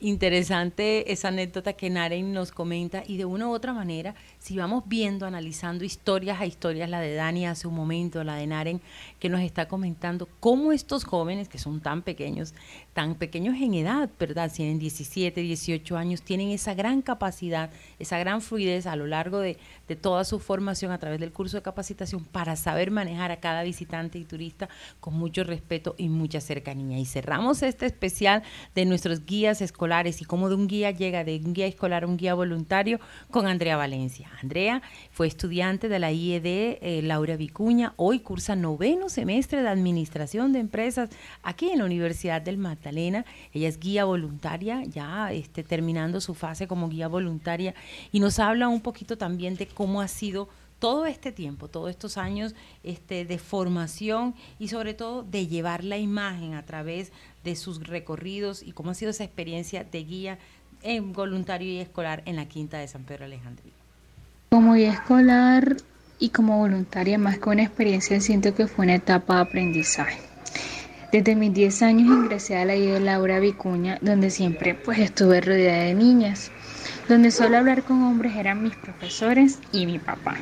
Interesante 0.00 1.12
esa 1.12 1.28
anécdota 1.28 1.74
que 1.74 1.88
Naren 1.88 2.32
nos 2.32 2.50
comenta 2.50 3.04
y 3.06 3.18
de 3.18 3.24
una 3.24 3.48
u 3.48 3.52
otra 3.52 3.72
manera, 3.72 4.16
si 4.42 4.56
vamos 4.56 4.82
viendo, 4.86 5.24
analizando 5.24 5.84
historias 5.84 6.40
a 6.40 6.46
historias, 6.46 6.90
la 6.90 6.98
de 6.98 7.14
Dani 7.14 7.46
hace 7.46 7.68
un 7.68 7.76
momento, 7.76 8.24
la 8.24 8.34
de 8.34 8.48
Naren, 8.48 8.80
que 9.20 9.28
nos 9.28 9.40
está 9.40 9.68
comentando 9.68 10.28
cómo 10.40 10.72
estos 10.72 11.04
jóvenes 11.04 11.48
que 11.48 11.58
son 11.58 11.80
tan 11.80 12.02
pequeños, 12.02 12.52
tan 12.92 13.14
pequeños 13.14 13.54
en 13.60 13.74
edad, 13.74 14.10
¿verdad? 14.18 14.50
Tienen 14.52 14.80
17, 14.80 15.40
18 15.40 15.96
años, 15.96 16.22
tienen 16.22 16.50
esa 16.50 16.74
gran 16.74 17.02
capacidad, 17.02 17.70
esa 18.00 18.18
gran 18.18 18.40
fluidez 18.42 18.86
a 18.86 18.96
lo 18.96 19.06
largo 19.06 19.38
de, 19.38 19.58
de 19.86 19.94
toda 19.94 20.24
su 20.24 20.40
formación 20.40 20.90
a 20.90 20.98
través 20.98 21.20
del 21.20 21.32
curso 21.32 21.58
de 21.58 21.62
capacitación 21.62 22.24
para 22.24 22.56
saber 22.56 22.90
manejar 22.90 23.30
a 23.30 23.38
cada 23.38 23.62
visitante 23.62 24.18
y 24.18 24.24
turista 24.24 24.68
con 24.98 25.14
mucho 25.14 25.44
respeto 25.44 25.94
y 25.98 26.08
mucha 26.08 26.40
cercanía. 26.40 26.98
Y 26.98 27.04
cerramos 27.04 27.62
este 27.62 27.86
especial 27.86 28.42
de 28.74 28.86
nuestros 28.86 29.24
guías 29.24 29.60
escolares 29.60 30.20
y 30.20 30.24
cómo 30.24 30.48
de 30.48 30.56
un 30.56 30.66
guía 30.66 30.90
llega 30.90 31.22
de 31.22 31.40
un 31.44 31.52
guía 31.52 31.68
escolar 31.68 32.02
a 32.02 32.08
un 32.08 32.16
guía 32.16 32.34
voluntario 32.34 32.98
con 33.30 33.46
Andrea 33.46 33.76
Valencia. 33.76 34.31
Andrea 34.40 34.82
fue 35.10 35.26
estudiante 35.26 35.88
de 35.88 35.98
la 35.98 36.12
IED 36.12 36.44
eh, 36.44 37.00
Laura 37.02 37.36
Vicuña, 37.36 37.94
hoy 37.96 38.20
cursa 38.20 38.56
noveno 38.56 39.08
semestre 39.08 39.62
de 39.62 39.68
Administración 39.68 40.52
de 40.52 40.60
Empresas 40.60 41.10
aquí 41.42 41.70
en 41.70 41.78
la 41.78 41.84
Universidad 41.84 42.40
del 42.42 42.58
Magdalena. 42.58 43.24
Ella 43.52 43.68
es 43.68 43.78
guía 43.78 44.04
voluntaria, 44.04 44.84
ya 44.84 45.32
este, 45.32 45.62
terminando 45.62 46.20
su 46.20 46.34
fase 46.34 46.66
como 46.66 46.88
guía 46.88 47.08
voluntaria 47.08 47.74
y 48.10 48.20
nos 48.20 48.38
habla 48.38 48.68
un 48.68 48.80
poquito 48.80 49.18
también 49.18 49.56
de 49.56 49.66
cómo 49.66 50.00
ha 50.00 50.08
sido 50.08 50.48
todo 50.78 51.06
este 51.06 51.30
tiempo, 51.30 51.68
todos 51.68 51.90
estos 51.90 52.18
años 52.18 52.56
este, 52.82 53.24
de 53.24 53.38
formación 53.38 54.34
y 54.58 54.66
sobre 54.66 54.94
todo 54.94 55.22
de 55.22 55.46
llevar 55.46 55.84
la 55.84 55.96
imagen 55.96 56.54
a 56.54 56.64
través 56.64 57.12
de 57.44 57.54
sus 57.54 57.86
recorridos 57.86 58.64
y 58.64 58.72
cómo 58.72 58.90
ha 58.90 58.94
sido 58.94 59.12
esa 59.12 59.22
experiencia 59.22 59.84
de 59.84 60.02
guía 60.02 60.38
en 60.82 61.12
voluntario 61.12 61.72
y 61.72 61.78
escolar 61.78 62.24
en 62.26 62.34
la 62.34 62.48
Quinta 62.48 62.78
de 62.78 62.88
San 62.88 63.04
Pedro 63.04 63.26
Alejandría. 63.26 63.81
Como 64.52 64.74
guía 64.74 64.92
escolar 64.92 65.78
y 66.18 66.28
como 66.28 66.58
voluntaria, 66.58 67.16
más 67.16 67.38
que 67.38 67.48
una 67.48 67.62
experiencia, 67.62 68.20
siento 68.20 68.54
que 68.54 68.66
fue 68.66 68.84
una 68.84 68.96
etapa 68.96 69.36
de 69.36 69.40
aprendizaje. 69.40 70.18
Desde 71.10 71.34
mis 71.36 71.54
10 71.54 71.80
años 71.80 72.08
ingresé 72.08 72.58
a 72.58 72.66
la 72.66 72.74
guía 72.74 73.00
Laura 73.00 73.40
Vicuña, 73.40 73.96
donde 74.02 74.28
siempre 74.28 74.74
pues 74.74 74.98
estuve 74.98 75.40
rodeada 75.40 75.84
de 75.84 75.94
niñas 75.94 76.50
donde 77.08 77.30
solo 77.30 77.56
hablar 77.56 77.82
con 77.82 78.02
hombres 78.02 78.36
eran 78.36 78.62
mis 78.62 78.76
profesores 78.76 79.58
y 79.72 79.86
mi 79.86 79.98
papá. 79.98 80.36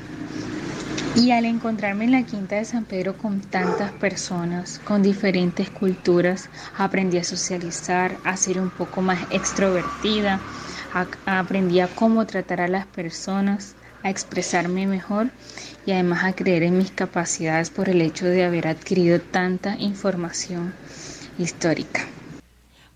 Y 1.15 1.31
al 1.31 1.45
encontrarme 1.45 2.05
en 2.05 2.11
la 2.11 2.25
quinta 2.25 2.57
de 2.57 2.65
San 2.65 2.87
Pedro 2.87 3.17
con 3.17 3.41
tantas 3.41 3.93
personas, 3.93 4.81
con 4.85 5.03
diferentes 5.03 5.71
culturas, 5.71 6.51
aprendí 6.77 7.19
a 7.19 7.25
socializar, 7.25 8.17
a 8.25 8.37
ser 8.37 8.61
un 8.61 8.71
poco 8.71 9.03
más 9.03 9.21
extrovertida, 9.31 10.41
aprendí 11.27 11.79
a 11.79 11.87
cómo 11.87 12.27
tratar 12.27 12.61
a 12.61 12.69
las 12.69 12.87
personas, 12.87 13.77
a 14.03 14.11
expresarme 14.11 14.87
mejor 14.87 15.31
y 15.87 15.93
además 15.93 16.25
a 16.25 16.33
creer 16.35 16.63
en 16.63 16.79
mis 16.79 16.91
capacidades 16.91 17.71
por 17.71 17.89
el 17.89 18.01
hecho 18.01 18.27
de 18.27 18.45
haber 18.45 18.69
adquirido 18.69 19.21
tanta 19.21 19.77
información 19.79 20.75
histórica. 21.39 22.07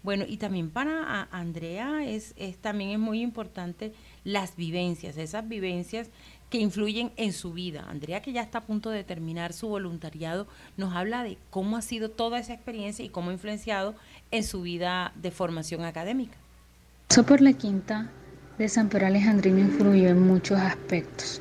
Bueno, 0.03 0.25
y 0.29 0.37
también 0.37 0.69
para 0.69 1.29
Andrea 1.31 2.05
es, 2.05 2.35
también 2.61 2.91
es 2.91 2.99
muy 2.99 3.23
importante 3.23 3.95
las 4.23 4.55
vivencias, 4.55 5.17
esas 5.17 5.49
vivencias 5.49 6.11
que 6.51 6.59
influyen 6.59 7.11
en 7.17 7.33
su 7.33 7.55
vida. 7.55 7.87
Andrea, 7.89 8.21
que 8.21 8.33
ya 8.33 8.43
está 8.43 8.59
a 8.59 8.65
punto 8.65 8.91
de 8.91 9.03
terminar 9.03 9.55
su 9.55 9.67
voluntariado, 9.67 10.47
nos 10.77 10.95
habla 10.95 11.23
de 11.25 11.39
cómo 11.49 11.79
ha 11.79 11.83
sido 11.83 12.11
toda 12.11 12.39
esa 12.39 12.53
experiencia 12.53 13.03
y 13.03 13.09
cómo 13.09 13.31
ha 13.31 13.33
influenciado 13.33 13.95
en 14.31 14.45
su 14.45 14.61
vida 14.61 15.13
de 15.17 15.31
formación 15.31 15.85
académica. 15.85 16.37
Eso 17.09 17.25
por 17.25 17.41
la 17.41 17.55
quinta 17.55 18.11
de 18.59 18.69
San 18.69 18.89
Pedro 18.89 19.07
Alejandrino 19.07 19.59
influyó 19.59 20.09
en 20.09 20.21
muchos 20.21 20.59
aspectos. 20.59 21.41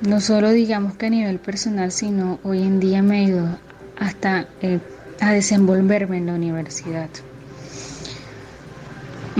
No 0.00 0.20
solo 0.20 0.50
digamos 0.50 0.94
que 0.96 1.06
a 1.06 1.10
nivel 1.10 1.38
personal, 1.38 1.92
sino 1.92 2.38
hoy 2.42 2.62
en 2.62 2.80
día 2.80 3.02
me 3.02 3.24
ayudó 3.24 3.58
hasta 3.98 4.46
eh, 4.62 4.78
a 5.20 5.32
desenvolverme 5.32 6.18
en 6.18 6.26
la 6.26 6.34
universidad 6.34 7.10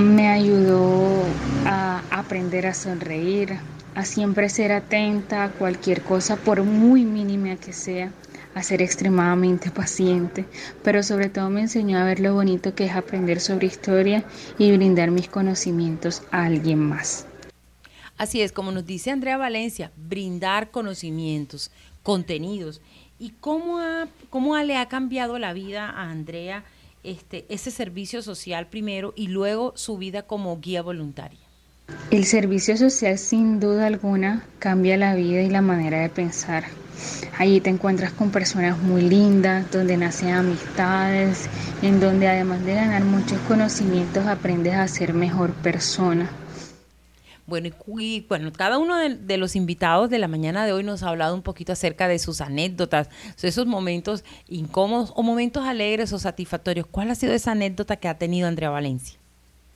me 0.00 0.28
ayudó 0.28 1.24
a 1.66 2.02
aprender 2.10 2.66
a 2.66 2.74
sonreír, 2.74 3.58
a 3.94 4.04
siempre 4.04 4.48
ser 4.48 4.72
atenta 4.72 5.44
a 5.44 5.50
cualquier 5.50 6.02
cosa, 6.02 6.36
por 6.36 6.62
muy 6.62 7.04
mínima 7.04 7.56
que 7.56 7.72
sea, 7.72 8.10
a 8.60 8.62
ser 8.62 8.82
extremadamente 8.82 9.70
paciente, 9.70 10.44
pero 10.82 11.02
sobre 11.02 11.28
todo 11.28 11.50
me 11.50 11.62
enseñó 11.62 11.98
a 11.98 12.04
ver 12.04 12.20
lo 12.20 12.34
bonito 12.34 12.74
que 12.74 12.84
es 12.84 12.92
aprender 12.92 13.40
sobre 13.40 13.66
historia 13.66 14.24
y 14.58 14.70
brindar 14.72 15.10
mis 15.10 15.28
conocimientos 15.28 16.22
a 16.30 16.44
alguien 16.44 16.78
más. 16.78 17.26
Así 18.16 18.42
es, 18.42 18.52
como 18.52 18.70
nos 18.70 18.86
dice 18.86 19.10
Andrea 19.10 19.36
Valencia, 19.36 19.92
brindar 19.96 20.70
conocimientos, 20.70 21.70
contenidos. 22.02 22.80
¿Y 23.18 23.30
cómo, 23.40 23.80
cómo 24.28 24.56
le 24.58 24.76
ha 24.76 24.88
cambiado 24.88 25.38
la 25.38 25.52
vida 25.52 25.88
a 25.88 26.10
Andrea? 26.10 26.64
este, 27.02 27.46
ese 27.48 27.70
servicio 27.70 28.22
social 28.22 28.66
primero 28.66 29.12
y 29.16 29.28
luego 29.28 29.72
su 29.76 29.98
vida 29.98 30.22
como 30.22 30.58
guía 30.60 30.82
voluntaria? 30.82 31.38
El 32.10 32.24
servicio 32.24 32.76
social 32.76 33.18
sin 33.18 33.58
duda 33.58 33.86
alguna 33.86 34.44
cambia 34.58 34.96
la 34.96 35.14
vida 35.14 35.42
y 35.42 35.50
la 35.50 35.60
manera 35.60 36.00
de 36.00 36.08
pensar. 36.08 36.64
Allí 37.38 37.60
te 37.60 37.70
encuentras 37.70 38.12
con 38.12 38.30
personas 38.30 38.78
muy 38.78 39.02
lindas, 39.02 39.70
donde 39.70 39.96
nacen 39.96 40.30
amistades, 40.30 41.48
en 41.82 42.00
donde 42.00 42.28
además 42.28 42.64
de 42.64 42.74
ganar 42.74 43.04
muchos 43.04 43.38
conocimientos 43.48 44.26
aprendes 44.26 44.74
a 44.74 44.86
ser 44.88 45.14
mejor 45.14 45.52
persona. 45.52 46.30
Bueno, 47.50 47.68
y, 47.98 48.24
bueno, 48.28 48.52
cada 48.52 48.78
uno 48.78 48.96
de, 48.96 49.36
los 49.36 49.56
invitados 49.56 50.08
de 50.08 50.20
la 50.20 50.28
mañana 50.28 50.64
de 50.64 50.72
hoy 50.72 50.84
nos 50.84 51.02
ha 51.02 51.08
hablado 51.08 51.34
un 51.34 51.42
poquito 51.42 51.72
acerca 51.72 52.06
de 52.06 52.20
sus 52.20 52.40
anécdotas, 52.40 53.08
esos 53.42 53.66
momentos 53.66 54.22
incómodos 54.46 55.12
o 55.16 55.24
momentos 55.24 55.64
alegres 55.64 56.12
o 56.12 56.20
satisfactorios. 56.20 56.86
¿Cuál 56.86 57.10
ha 57.10 57.16
sido 57.16 57.32
esa 57.32 57.50
anécdota 57.50 57.96
que 57.96 58.06
ha 58.06 58.18
tenido 58.18 58.46
Andrea 58.46 58.70
Valencia? 58.70 59.18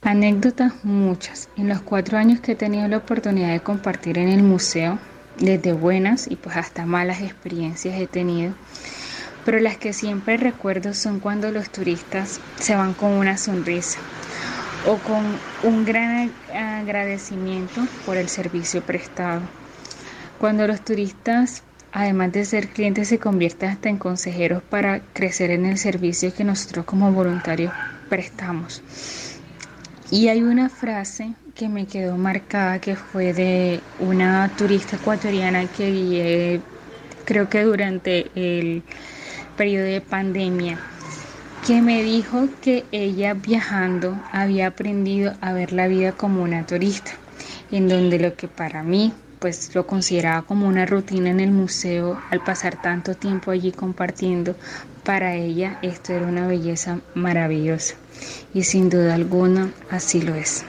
Anécdotas 0.02 0.84
muchas. 0.84 1.48
En 1.56 1.66
los 1.68 1.80
cuatro 1.80 2.16
años 2.16 2.38
que 2.38 2.52
he 2.52 2.54
tenido 2.54 2.86
la 2.86 2.98
oportunidad 2.98 3.50
de 3.50 3.58
compartir 3.58 4.18
en 4.18 4.28
el 4.28 4.44
museo, 4.44 5.00
desde 5.38 5.72
buenas 5.72 6.30
y 6.30 6.36
pues 6.36 6.56
hasta 6.56 6.86
malas 6.86 7.20
experiencias 7.20 8.00
he 8.00 8.06
tenido. 8.06 8.54
Pero 9.44 9.60
las 9.60 9.76
que 9.76 9.92
siempre 9.92 10.36
recuerdo 10.36 10.94
son 10.94 11.20
cuando 11.20 11.50
los 11.50 11.70
turistas 11.70 12.40
se 12.58 12.74
van 12.74 12.94
con 12.94 13.12
una 13.12 13.36
sonrisa, 13.36 13.98
o 14.86 14.96
con 14.98 15.22
un 15.62 15.84
gran 15.84 16.30
agradecimiento 16.52 17.86
por 18.06 18.16
el 18.16 18.28
servicio 18.28 18.82
prestado. 18.82 19.42
Cuando 20.38 20.66
los 20.66 20.84
turistas, 20.84 21.62
además 21.92 22.32
de 22.32 22.44
ser 22.44 22.68
clientes, 22.68 23.08
se 23.08 23.18
convierten 23.18 23.70
hasta 23.70 23.88
en 23.88 23.98
consejeros 23.98 24.62
para 24.62 25.00
crecer 25.12 25.50
en 25.50 25.66
el 25.66 25.78
servicio 25.78 26.34
que 26.34 26.44
nosotros 26.44 26.84
como 26.84 27.12
voluntarios 27.12 27.72
prestamos. 28.08 28.82
Y 30.10 30.28
hay 30.28 30.42
una 30.42 30.68
frase 30.68 31.34
que 31.54 31.68
me 31.68 31.86
quedó 31.86 32.16
marcada 32.16 32.80
que 32.80 32.96
fue 32.96 33.32
de 33.32 33.80
una 34.00 34.50
turista 34.56 34.96
ecuatoriana 34.96 35.66
que 35.68 35.90
vi, 35.90 36.62
creo 37.24 37.48
que 37.48 37.62
durante 37.62 38.26
el 38.34 38.82
periodo 39.56 39.84
de 39.84 40.00
pandemia, 40.00 40.80
que 41.64 41.80
me 41.80 42.02
dijo 42.02 42.48
que 42.60 42.84
ella 42.90 43.34
viajando 43.34 44.20
había 44.32 44.66
aprendido 44.66 45.34
a 45.40 45.52
ver 45.52 45.72
la 45.72 45.86
vida 45.86 46.10
como 46.10 46.42
una 46.42 46.66
turista, 46.66 47.12
en 47.70 47.88
donde 47.88 48.18
lo 48.18 48.34
que 48.34 48.48
para 48.48 48.82
mí 48.82 49.12
pues 49.38 49.72
lo 49.74 49.86
consideraba 49.86 50.42
como 50.42 50.66
una 50.66 50.86
rutina 50.86 51.30
en 51.30 51.38
el 51.38 51.52
museo 51.52 52.20
al 52.30 52.40
pasar 52.40 52.82
tanto 52.82 53.14
tiempo 53.14 53.52
allí 53.52 53.70
compartiendo, 53.70 54.56
para 55.04 55.36
ella 55.36 55.78
esto 55.82 56.14
era 56.14 56.26
una 56.26 56.48
belleza 56.48 56.98
maravillosa 57.14 57.94
y 58.52 58.64
sin 58.64 58.90
duda 58.90 59.14
alguna 59.14 59.70
así 59.90 60.20
lo 60.20 60.34
es. 60.34 60.64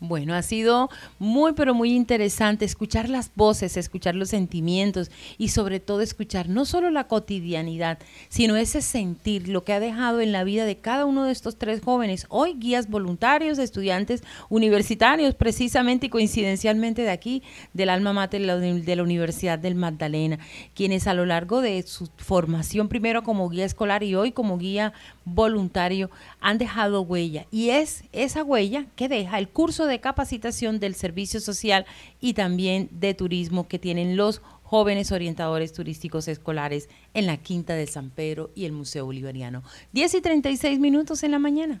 Bueno, 0.00 0.34
ha 0.34 0.42
sido 0.42 0.90
muy, 1.18 1.54
pero 1.54 1.74
muy 1.74 1.92
interesante 1.92 2.64
escuchar 2.64 3.08
las 3.08 3.32
voces, 3.34 3.76
escuchar 3.76 4.14
los 4.14 4.28
sentimientos 4.28 5.10
y 5.38 5.48
sobre 5.48 5.80
todo 5.80 6.02
escuchar 6.02 6.48
no 6.48 6.64
solo 6.66 6.90
la 6.90 7.08
cotidianidad, 7.08 7.98
sino 8.28 8.54
ese 8.54 8.80
sentir, 8.80 9.48
lo 9.48 9.64
que 9.64 9.72
ha 9.72 9.80
dejado 9.80 10.20
en 10.20 10.30
la 10.30 10.44
vida 10.44 10.66
de 10.66 10.76
cada 10.76 11.04
uno 11.04 11.24
de 11.24 11.32
estos 11.32 11.56
tres 11.58 11.80
jóvenes, 11.82 12.26
hoy 12.28 12.54
guías 12.54 12.88
voluntarios, 12.88 13.58
estudiantes 13.58 14.22
universitarios, 14.48 15.34
precisamente 15.34 16.06
y 16.06 16.10
coincidencialmente 16.10 17.02
de 17.02 17.10
aquí, 17.10 17.42
del 17.72 17.88
alma 17.88 18.12
mater 18.12 18.40
de 18.40 18.96
la 18.96 19.02
Universidad 19.02 19.58
del 19.58 19.74
Magdalena, 19.74 20.38
quienes 20.74 21.08
a 21.08 21.14
lo 21.14 21.26
largo 21.26 21.60
de 21.60 21.82
su 21.82 22.08
formación, 22.18 22.88
primero 22.88 23.24
como 23.24 23.48
guía 23.48 23.64
escolar 23.64 24.04
y 24.04 24.14
hoy 24.14 24.30
como 24.30 24.58
guía 24.58 24.92
voluntario, 25.34 26.10
han 26.40 26.58
dejado 26.58 27.02
huella. 27.02 27.46
Y 27.50 27.70
es 27.70 28.04
esa 28.12 28.44
huella 28.44 28.86
que 28.96 29.08
deja 29.08 29.38
el 29.38 29.48
curso 29.48 29.86
de 29.86 30.00
capacitación 30.00 30.80
del 30.80 30.94
servicio 30.94 31.40
social 31.40 31.86
y 32.20 32.34
también 32.34 32.88
de 32.92 33.14
turismo 33.14 33.68
que 33.68 33.78
tienen 33.78 34.16
los 34.16 34.42
jóvenes 34.62 35.12
orientadores 35.12 35.72
turísticos 35.72 36.28
escolares 36.28 36.88
en 37.14 37.26
la 37.26 37.38
Quinta 37.38 37.74
de 37.74 37.86
San 37.86 38.10
Pedro 38.10 38.50
y 38.54 38.66
el 38.66 38.72
Museo 38.72 39.06
Bolivariano. 39.06 39.62
10 39.92 40.14
y 40.14 40.20
36 40.20 40.78
minutos 40.78 41.22
en 41.22 41.30
la 41.30 41.38
mañana. 41.38 41.80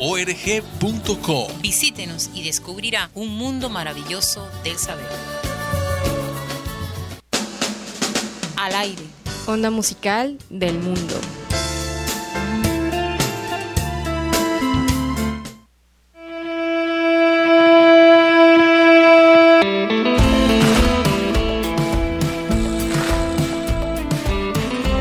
org.co. 0.00 1.48
Visítenos 1.60 2.30
y 2.34 2.42
descubrirá 2.42 3.10
un 3.14 3.36
mundo 3.36 3.68
maravilloso 3.68 4.48
del 4.64 4.78
saber. 4.78 5.06
Al 8.56 8.74
aire, 8.74 9.02
onda 9.46 9.70
musical 9.70 10.38
del 10.48 10.78
mundo. 10.78 11.14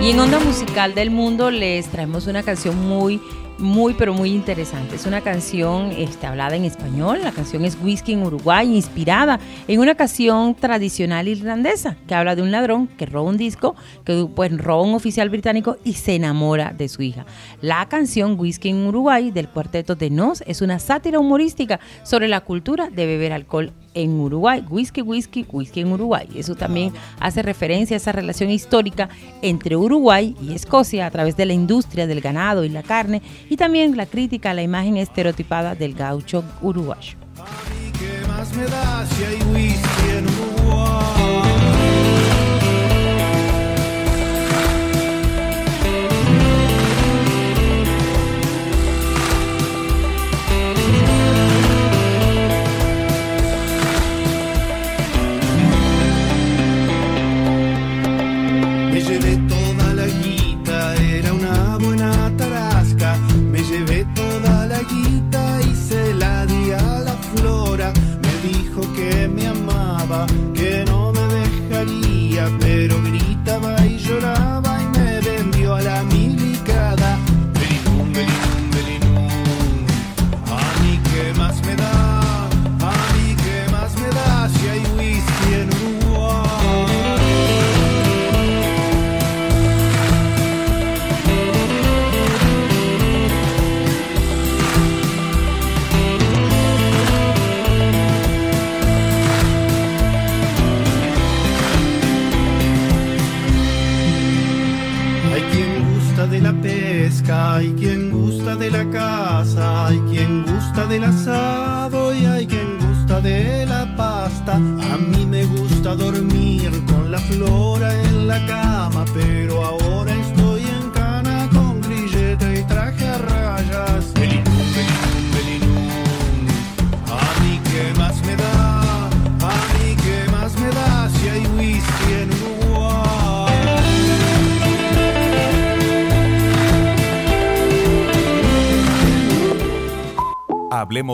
Y 0.02 0.12
en 0.12 0.20
Onda 0.20 0.40
Musical 0.40 0.96
del 0.96 1.12
Mundo 1.12 1.52
les 1.52 1.88
traemos 1.90 2.26
una 2.26 2.42
canción 2.42 2.76
muy 2.88 3.22
muy 3.60 3.94
pero 3.94 4.14
muy 4.14 4.32
interesante. 4.32 4.96
Es 4.96 5.06
una 5.06 5.22
canción 5.22 5.92
este, 5.92 6.26
hablada 6.26 6.56
en 6.56 6.66
español, 6.66 7.20
la 7.24 7.32
canción 7.32 7.66
es 7.66 7.78
Whisky 7.82 8.14
en 8.14 8.24
Uruguay, 8.24 8.74
inspirada 8.74 9.40
en 9.68 9.80
una 9.80 9.96
canción 9.96 10.56
tradicional 10.56 11.28
irlandesa 11.28 11.98
que 12.08 12.16
habla 12.16 12.36
de 12.36 12.42
un 12.42 12.52
ladrón 12.52 12.88
que 12.88 13.06
roba 13.06 13.30
un 13.30 13.38
disco, 13.38 13.76
que 14.06 14.28
pues 14.34 14.58
roba 14.58 14.84
un 14.84 14.94
oficial 14.94 15.30
británico 15.30 15.78
y 15.84 15.94
se 15.94 16.16
enamora 16.16 16.74
de 16.76 16.88
su 16.88 17.02
hija. 17.02 17.26
La 17.62 17.88
canción 17.88 18.40
Whisky 18.40 18.70
en 18.70 18.88
Uruguay 18.88 19.32
del 19.32 19.50
cuarteto 19.50 19.96
de 19.96 20.10
Nos 20.10 20.42
es 20.48 20.62
una 20.62 20.80
sátira 20.80 21.20
humorística 21.20 21.80
sobre 22.04 22.28
la 22.28 22.42
cultura 22.42 22.90
de 22.90 23.06
beber 23.06 23.34
alcohol 23.34 23.74
en 23.94 24.20
Uruguay. 24.20 24.64
Whisky, 24.70 25.02
whisky, 25.02 25.46
whisky 25.52 25.82
en 25.82 25.92
Uruguay. 25.92 26.28
Eso 26.36 26.56
también 26.56 26.94
hace 27.20 27.42
referencia 27.42 27.96
a 27.96 27.98
esa 27.98 28.12
relación 28.12 28.50
histórica 28.50 29.10
entre 29.42 29.76
Uruguay 29.76 30.36
y 30.42 30.54
Escocia 30.54 31.06
a 31.06 31.12
través 31.12 31.36
de 31.38 31.46
la 31.46 31.54
industria 31.54 32.08
del 32.08 32.22
ganado 32.22 32.64
y 32.64 32.70
la 32.70 32.84
carne 32.84 33.22
y 33.50 33.58
también 33.58 33.98
la 33.98 34.06
crítica 34.06 34.52
a 34.52 34.54
la 34.54 34.62
imagen 34.62 34.98
estereotipada 34.98 35.76
del 35.76 35.94
gaucho 35.96 36.44
uruguayo. 36.62 37.18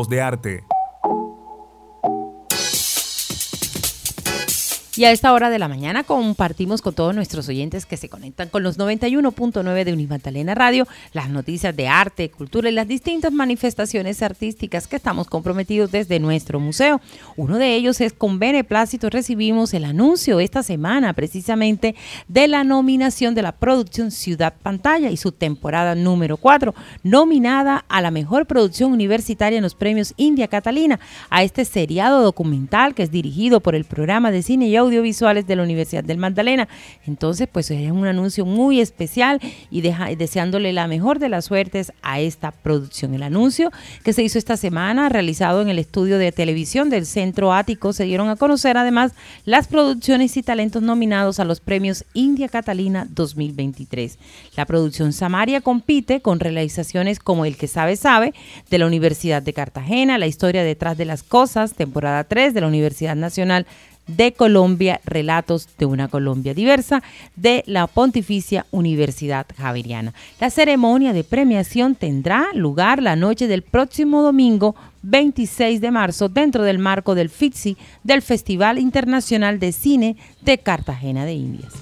De 0.08 0.22
arte. 0.22 0.64
Y 4.98 5.04
a 5.04 5.12
esta 5.12 5.34
hora 5.34 5.50
de 5.50 5.60
la 5.60 5.68
mañana 5.68 6.06
compartimos 6.06 6.82
con 6.82 6.94
todos 6.94 7.14
nuestros 7.14 7.50
oyentes 7.50 7.86
que 7.86 7.98
se 7.98 8.08
conectan 8.08 8.48
con 8.48 8.64
los 8.64 8.80
91.9 8.80 9.84
de 9.84 9.92
Unimatalena 9.92 10.56
Radio 10.56 10.88
las 11.12 11.30
noticias 11.30 11.76
de 11.76 11.90
arte, 11.90 12.30
cultura 12.30 12.70
y 12.70 12.72
las 12.72 12.88
distintas 12.88 13.34
manifestaciones 13.34 14.22
artísticas 14.22 14.88
que 14.88 14.96
estamos 14.96 15.28
comprometidos 15.28 15.92
desde 15.92 16.22
nuestro 16.22 16.62
museo. 16.62 17.02
Uno 17.36 17.58
de 17.58 17.76
ellos 17.76 18.00
es 18.00 18.14
con 18.14 18.40
beneplácito 18.40 19.10
recibimos 19.10 19.74
el 19.74 19.84
anuncio 19.84 20.40
esta 20.40 20.64
semana 20.64 21.12
precisamente 21.12 21.96
de 22.30 22.48
la 22.48 22.64
nominación 22.64 23.36
de 23.36 23.42
la 23.42 23.52
producción 23.52 24.12
Ciudad 24.12 24.54
Pantalla 24.64 25.10
y 25.10 25.18
su 25.18 25.34
temporada 25.34 25.96
número 25.96 26.38
4, 26.38 26.74
nominada 27.04 27.84
a 27.90 28.00
la 28.00 28.12
mejor 28.12 28.46
producción 28.46 28.94
universitaria 28.94 29.58
en 29.58 29.64
los 29.64 29.76
premios 29.76 30.14
India 30.16 30.48
Catalina, 30.48 31.02
a 31.30 31.44
este 31.44 31.66
seriado 31.66 32.22
documental 32.22 32.96
que 32.96 33.04
es 33.04 33.12
dirigido 33.12 33.60
por 33.60 33.76
el 33.76 33.84
programa 33.84 34.32
de 34.32 34.42
cine 34.42 34.68
y 34.70 34.85
audiovisuales 34.86 35.46
de 35.48 35.56
la 35.56 35.64
Universidad 35.64 36.04
del 36.04 36.18
Magdalena. 36.18 36.68
Entonces, 37.06 37.48
pues 37.52 37.70
es 37.72 37.92
un 37.92 38.06
anuncio 38.06 38.46
muy 38.46 38.80
especial 38.80 39.40
y 39.70 39.82
deseándole 39.82 40.74
la 40.74 40.88
mejor 40.88 41.20
de 41.20 41.30
las 41.30 41.46
suertes 41.46 41.92
a 42.02 42.20
esta 42.20 42.52
producción. 42.52 43.14
El 43.14 43.24
anuncio 43.24 43.72
que 44.04 44.14
se 44.14 44.24
hizo 44.24 44.38
esta 44.38 44.58
semana, 44.58 45.10
realizado 45.10 45.62
en 45.62 45.70
el 45.70 45.80
estudio 45.80 46.18
de 46.18 46.32
televisión 46.32 46.90
del 46.90 47.06
Centro 47.06 47.54
Ático, 47.54 47.94
se 47.94 48.06
dieron 48.06 48.30
a 48.30 48.36
conocer 48.36 48.78
además 48.78 49.14
las 49.46 49.68
producciones 49.68 50.38
y 50.38 50.44
talentos 50.44 50.82
nominados 50.82 51.40
a 51.40 51.46
los 51.46 51.60
premios 51.60 52.06
India 52.14 52.50
Catalina 52.50 53.08
2023. 53.10 54.18
La 54.56 54.66
producción 54.66 55.14
Samaria 55.14 55.62
compite 55.62 56.22
con 56.22 56.40
realizaciones 56.40 57.20
como 57.20 57.46
El 57.46 57.58
que 57.58 57.68
sabe 57.68 57.96
sabe 57.96 58.34
de 58.70 58.78
la 58.78 58.88
Universidad 58.88 59.42
de 59.42 59.54
Cartagena, 59.54 60.18
La 60.18 60.28
historia 60.28 60.64
detrás 60.64 60.98
de 60.98 61.06
las 61.06 61.24
cosas, 61.24 61.74
temporada 61.74 62.24
3 62.24 62.54
de 62.54 62.62
la 62.62 62.68
Universidad 62.68 63.16
Nacional 63.16 63.66
de 64.08 64.34
Colombia, 64.34 65.02
Relatos 65.06 65.68
de 65.78 65.86
una 65.86 66.08
Colombia 66.08 66.54
Diversa, 66.54 67.02
de 67.36 67.64
la 67.68 67.88
Pontificia 67.88 68.66
Universidad 68.72 69.46
Javeriana. 69.58 70.14
La 70.40 70.50
ceremonia 70.50 71.14
de 71.14 71.24
premiación 71.24 71.96
tendrá 71.96 72.48
lugar 72.54 73.02
la 73.02 73.16
noche 73.16 73.48
del 73.48 73.62
próximo 73.62 74.22
domingo 74.22 74.76
26 75.04 75.82
de 75.82 75.92
marzo 75.92 76.30
dentro 76.30 76.64
del 76.64 76.80
marco 76.80 77.16
del 77.16 77.30
FITSI 77.30 77.78
del 78.04 78.22
Festival 78.22 78.80
Internacional 78.80 79.60
de 79.60 79.72
Cine 79.72 80.16
de 80.42 80.58
Cartagena 80.58 81.26
de 81.26 81.34
Indias. 81.34 81.74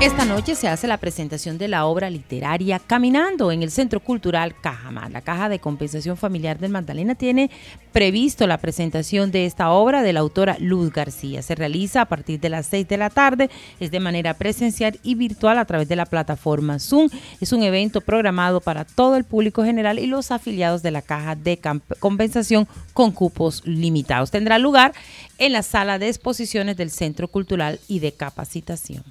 Esta 0.00 0.24
noche 0.24 0.54
se 0.54 0.68
hace 0.68 0.86
la 0.86 0.98
presentación 0.98 1.58
de 1.58 1.66
la 1.66 1.84
obra 1.84 2.08
literaria 2.08 2.78
Caminando 2.78 3.50
en 3.50 3.64
el 3.64 3.72
Centro 3.72 3.98
Cultural 3.98 4.54
Cajamar. 4.60 5.10
La 5.10 5.22
Caja 5.22 5.48
de 5.48 5.58
Compensación 5.58 6.16
Familiar 6.16 6.60
del 6.60 6.70
Magdalena 6.70 7.16
tiene 7.16 7.50
previsto 7.90 8.46
la 8.46 8.58
presentación 8.58 9.32
de 9.32 9.44
esta 9.44 9.70
obra 9.70 10.04
de 10.04 10.12
la 10.12 10.20
autora 10.20 10.56
Luz 10.60 10.92
García. 10.92 11.42
Se 11.42 11.56
realiza 11.56 12.02
a 12.02 12.04
partir 12.04 12.38
de 12.38 12.48
las 12.48 12.66
6 12.66 12.86
de 12.86 12.96
la 12.96 13.10
tarde, 13.10 13.50
es 13.80 13.90
de 13.90 13.98
manera 13.98 14.34
presencial 14.34 15.00
y 15.02 15.16
virtual 15.16 15.58
a 15.58 15.64
través 15.64 15.88
de 15.88 15.96
la 15.96 16.06
plataforma 16.06 16.78
Zoom. 16.78 17.08
Es 17.40 17.52
un 17.52 17.64
evento 17.64 18.00
programado 18.00 18.60
para 18.60 18.84
todo 18.84 19.16
el 19.16 19.24
público 19.24 19.64
general 19.64 19.98
y 19.98 20.06
los 20.06 20.30
afiliados 20.30 20.80
de 20.80 20.92
la 20.92 21.02
Caja 21.02 21.34
de 21.34 21.58
Compensación 21.98 22.68
con 22.94 23.10
cupos 23.10 23.66
limitados. 23.66 24.30
Tendrá 24.30 24.60
lugar 24.60 24.94
en 25.38 25.52
la 25.52 25.64
sala 25.64 25.98
de 25.98 26.06
exposiciones 26.06 26.76
del 26.76 26.92
Centro 26.92 27.26
Cultural 27.26 27.80
y 27.88 27.98
de 27.98 28.12
Capacitación. 28.12 29.02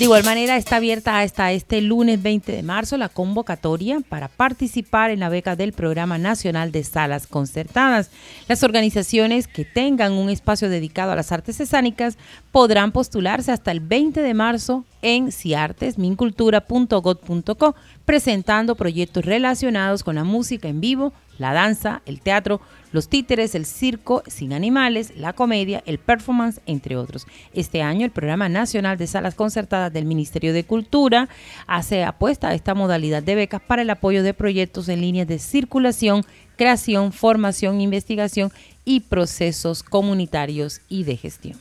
De 0.00 0.04
igual 0.04 0.24
manera 0.24 0.56
está 0.56 0.76
abierta 0.76 1.20
hasta 1.20 1.52
este 1.52 1.82
lunes 1.82 2.22
20 2.22 2.52
de 2.52 2.62
marzo 2.62 2.96
la 2.96 3.10
convocatoria 3.10 4.00
para 4.08 4.28
participar 4.28 5.10
en 5.10 5.20
la 5.20 5.28
beca 5.28 5.56
del 5.56 5.74
Programa 5.74 6.16
Nacional 6.16 6.72
de 6.72 6.82
Salas 6.84 7.26
Concertadas. 7.26 8.10
Las 8.48 8.62
organizaciones 8.62 9.46
que 9.46 9.66
tengan 9.66 10.14
un 10.14 10.30
espacio 10.30 10.70
dedicado 10.70 11.12
a 11.12 11.16
las 11.16 11.32
artes 11.32 11.60
escénicas 11.60 12.16
podrán 12.50 12.92
postularse 12.92 13.52
hasta 13.52 13.72
el 13.72 13.80
20 13.80 14.22
de 14.22 14.32
marzo 14.32 14.86
en 15.02 15.32
ciartesmincultura.gov.co 15.32 17.74
presentando 18.06 18.76
proyectos 18.76 19.26
relacionados 19.26 20.02
con 20.02 20.14
la 20.14 20.24
música 20.24 20.68
en 20.68 20.80
vivo, 20.80 21.12
la 21.40 21.54
danza, 21.54 22.02
el 22.04 22.20
teatro, 22.20 22.60
los 22.92 23.08
títeres, 23.08 23.54
el 23.54 23.64
circo 23.64 24.22
sin 24.26 24.52
animales, 24.52 25.12
la 25.16 25.32
comedia, 25.32 25.82
el 25.86 25.98
performance, 25.98 26.60
entre 26.66 26.96
otros. 26.96 27.26
Este 27.54 27.82
año 27.82 28.04
el 28.04 28.10
Programa 28.10 28.50
Nacional 28.50 28.98
de 28.98 29.06
Salas 29.06 29.34
Concertadas 29.34 29.90
del 29.92 30.04
Ministerio 30.04 30.52
de 30.52 30.64
Cultura 30.64 31.28
hace 31.66 32.04
apuesta 32.04 32.48
a 32.48 32.54
esta 32.54 32.74
modalidad 32.74 33.22
de 33.22 33.34
becas 33.36 33.62
para 33.62 33.82
el 33.82 33.90
apoyo 33.90 34.22
de 34.22 34.34
proyectos 34.34 34.88
en 34.90 35.00
líneas 35.00 35.26
de 35.26 35.38
circulación, 35.38 36.24
creación, 36.56 37.10
formación, 37.10 37.80
investigación 37.80 38.52
y 38.84 39.00
procesos 39.00 39.82
comunitarios 39.82 40.82
y 40.90 41.04
de 41.04 41.16
gestión. 41.16 41.58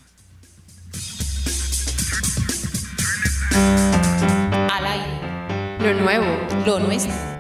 Al 3.53 4.85
aire. 4.85 5.19
Lo 5.79 5.93
nuevo, 6.01 6.25
lo 6.65 6.79
nuestro. 6.79 7.38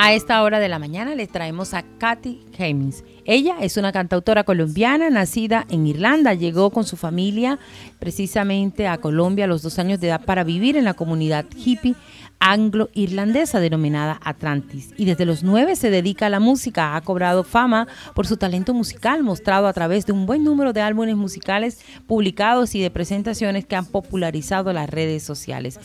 A 0.00 0.12
esta 0.12 0.44
hora 0.44 0.60
de 0.60 0.68
la 0.68 0.78
mañana 0.78 1.16
les 1.16 1.28
traemos 1.28 1.74
a 1.74 1.82
Katy 1.82 2.46
Hemmings. 2.56 3.02
Ella 3.24 3.56
es 3.60 3.76
una 3.76 3.90
cantautora 3.90 4.44
colombiana 4.44 5.10
nacida 5.10 5.66
en 5.70 5.88
Irlanda. 5.88 6.34
Llegó 6.34 6.70
con 6.70 6.84
su 6.84 6.96
familia 6.96 7.58
precisamente 7.98 8.86
a 8.86 8.98
Colombia 8.98 9.46
a 9.46 9.48
los 9.48 9.62
dos 9.62 9.80
años 9.80 9.98
de 9.98 10.06
edad 10.06 10.24
para 10.24 10.44
vivir 10.44 10.76
en 10.76 10.84
la 10.84 10.94
comunidad 10.94 11.46
hippie 11.52 11.96
anglo-irlandesa 12.40 13.58
denominada 13.58 14.20
Atlantis. 14.22 14.94
Y 14.96 15.04
desde 15.04 15.24
los 15.24 15.42
nueve 15.42 15.74
se 15.74 15.90
dedica 15.90 16.26
a 16.26 16.30
la 16.30 16.38
música. 16.38 16.94
Ha 16.94 17.00
cobrado 17.00 17.42
fama 17.42 17.88
por 18.14 18.26
su 18.26 18.36
talento 18.36 18.74
musical 18.74 19.24
mostrado 19.24 19.66
a 19.66 19.72
través 19.72 20.06
de 20.06 20.12
un 20.12 20.26
buen 20.26 20.44
número 20.44 20.72
de 20.72 20.80
álbumes 20.80 21.16
musicales 21.16 21.80
publicados 22.06 22.76
y 22.76 22.80
de 22.80 22.90
presentaciones 22.90 23.66
que 23.66 23.74
han 23.74 23.86
popularizado 23.86 24.72
las 24.72 24.88
redes 24.88 25.24
sociales. 25.24 25.80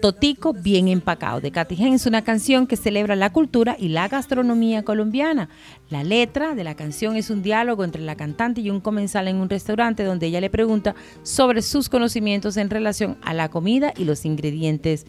Totico 0.00 0.52
bien 0.52 0.88
empacado 0.88 1.40
de 1.40 1.50
Katy 1.50 1.94
es 1.94 2.06
una 2.06 2.22
canción 2.22 2.66
que 2.66 2.76
celebra 2.76 3.16
la 3.16 3.32
cultura 3.32 3.76
y 3.78 3.88
la 3.88 4.06
gastronomía 4.08 4.84
colombiana. 4.84 5.48
La 5.90 6.04
letra 6.04 6.54
de 6.54 6.62
la 6.62 6.76
canción 6.76 7.16
es 7.16 7.30
un 7.30 7.42
diálogo 7.42 7.82
entre 7.82 8.02
la 8.02 8.14
cantante 8.14 8.60
y 8.60 8.70
un 8.70 8.80
comensal 8.80 9.26
en 9.26 9.36
un 9.36 9.48
restaurante 9.48 10.04
donde 10.04 10.26
ella 10.26 10.40
le 10.40 10.50
pregunta 10.50 10.94
sobre 11.22 11.62
sus 11.62 11.88
conocimientos 11.88 12.56
en 12.56 12.70
relación 12.70 13.18
a 13.22 13.34
la 13.34 13.48
comida 13.48 13.92
y 13.96 14.04
los 14.04 14.24
ingredientes 14.24 15.06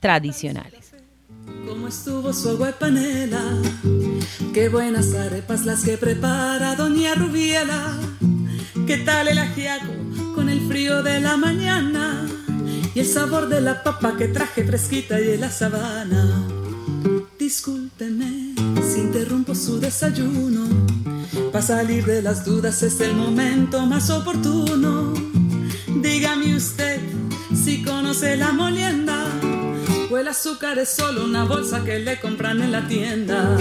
tradicionales. 0.00 0.92
¿Cómo 1.66 1.88
estuvo 1.88 2.32
su 2.32 2.50
agua 2.50 2.72
panela? 2.78 3.42
Qué 4.54 4.68
buenas 4.68 5.14
arepas 5.14 5.66
las 5.66 5.84
que 5.84 5.96
prepara 5.96 6.76
doña 6.76 7.14
Rubiela. 7.14 7.98
¿Qué 8.86 8.98
tal 8.98 9.28
el 9.28 9.38
ajiaco 9.38 9.92
con 10.34 10.48
el 10.48 10.60
frío 10.68 11.02
de 11.02 11.20
la 11.20 11.36
mañana? 11.36 12.26
Y 12.94 13.00
el 13.00 13.06
sabor 13.06 13.48
de 13.48 13.60
la 13.60 13.82
papa 13.82 14.16
que 14.16 14.28
traje 14.28 14.64
fresquita 14.64 15.20
y 15.20 15.24
de 15.24 15.38
la 15.38 15.50
sabana. 15.50 16.46
Discúlpeme 17.38 18.54
si 18.82 19.00
interrumpo 19.00 19.54
su 19.54 19.78
desayuno. 19.78 20.66
Para 21.52 21.62
salir 21.62 22.04
de 22.04 22.22
las 22.22 22.44
dudas 22.44 22.82
es 22.82 23.00
el 23.00 23.14
momento 23.14 23.86
más 23.86 24.10
oportuno. 24.10 25.12
Dígame 25.86 26.54
usted 26.54 27.00
si 27.54 27.82
conoce 27.82 28.36
la 28.36 28.52
molienda 28.52 29.26
o 30.10 30.16
el 30.16 30.28
azúcar 30.28 30.78
es 30.78 30.88
solo 30.88 31.24
una 31.24 31.44
bolsa 31.44 31.84
que 31.84 31.98
le 31.98 32.18
compran 32.20 32.62
en 32.62 32.72
la 32.72 32.86
tienda. 32.88 33.56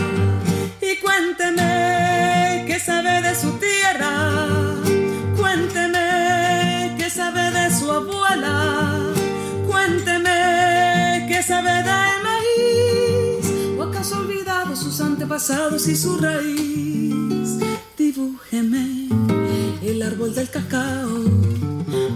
Y 0.82 0.98
cuénteme 1.02 2.66
qué 2.68 2.80
sabe 2.80 3.22
de 3.22 3.36
su 3.36 3.52
tierra. 3.54 4.66
Cuénteme 5.38 6.96
qué 6.98 7.10
sabe 7.10 7.52
de 7.52 7.74
su 7.74 7.92
abuela 7.92 8.97
Cuénteme 11.38 11.44
qué 11.44 11.44
sabe 11.44 11.84
de 11.84 11.92
maíz, 12.24 13.78
o 13.78 13.84
acaso 13.84 14.18
olvidado 14.20 14.76
sus 14.76 15.00
antepasados 15.02 15.88
y 15.88 15.96
su 15.96 16.18
raíz. 16.18 17.60
Dibújeme 17.96 19.08
el 19.84 20.02
árbol 20.02 20.34
del 20.34 20.50
cacao, 20.50 21.26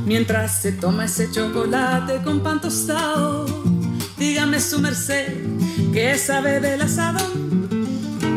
mientras 0.06 0.62
se 0.62 0.72
toma 0.72 1.06
ese 1.06 1.30
chocolate 1.30 2.22
con 2.24 2.42
pan 2.42 2.62
tostado. 2.62 3.46
Dígame 4.18 4.60
su 4.60 4.80
merced, 4.80 5.38
¿qué 5.94 6.18
sabe 6.18 6.60
del 6.60 6.82
asadón? 6.82 7.70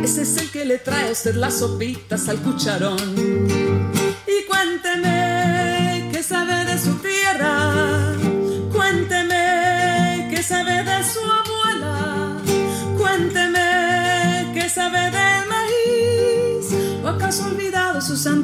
Ese 0.03 0.22
es 0.22 0.37
el 0.37 0.51
que 0.51 0.66
le 0.66 0.78
trae 0.78 1.09
a 1.09 1.12
usted 1.12 1.35
las 1.35 1.61
sopitas 1.61 2.28
al 2.28 2.39
cucharón. 2.43 3.64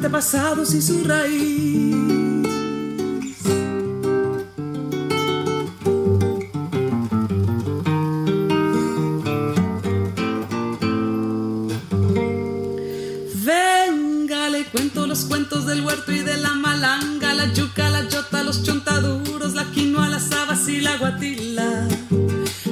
antepasados 0.03 0.73
y 0.73 0.81
su 0.81 1.03
raíz. 1.03 2.01
Venga, 13.45 14.49
le 14.49 14.65
cuento 14.71 15.05
los 15.05 15.25
cuentos 15.25 15.67
del 15.67 15.85
huerto 15.85 16.11
y 16.11 16.21
de 16.21 16.35
la 16.37 16.55
malanga, 16.55 17.35
la 17.35 17.53
yuca, 17.53 17.91
la 17.91 18.09
yota, 18.09 18.41
los 18.41 18.63
chontaduros, 18.63 19.53
la 19.53 19.65
quinoa, 19.65 20.09
las 20.09 20.31
habas 20.31 20.67
y 20.67 20.79
la 20.79 20.97
guatila. 20.97 21.87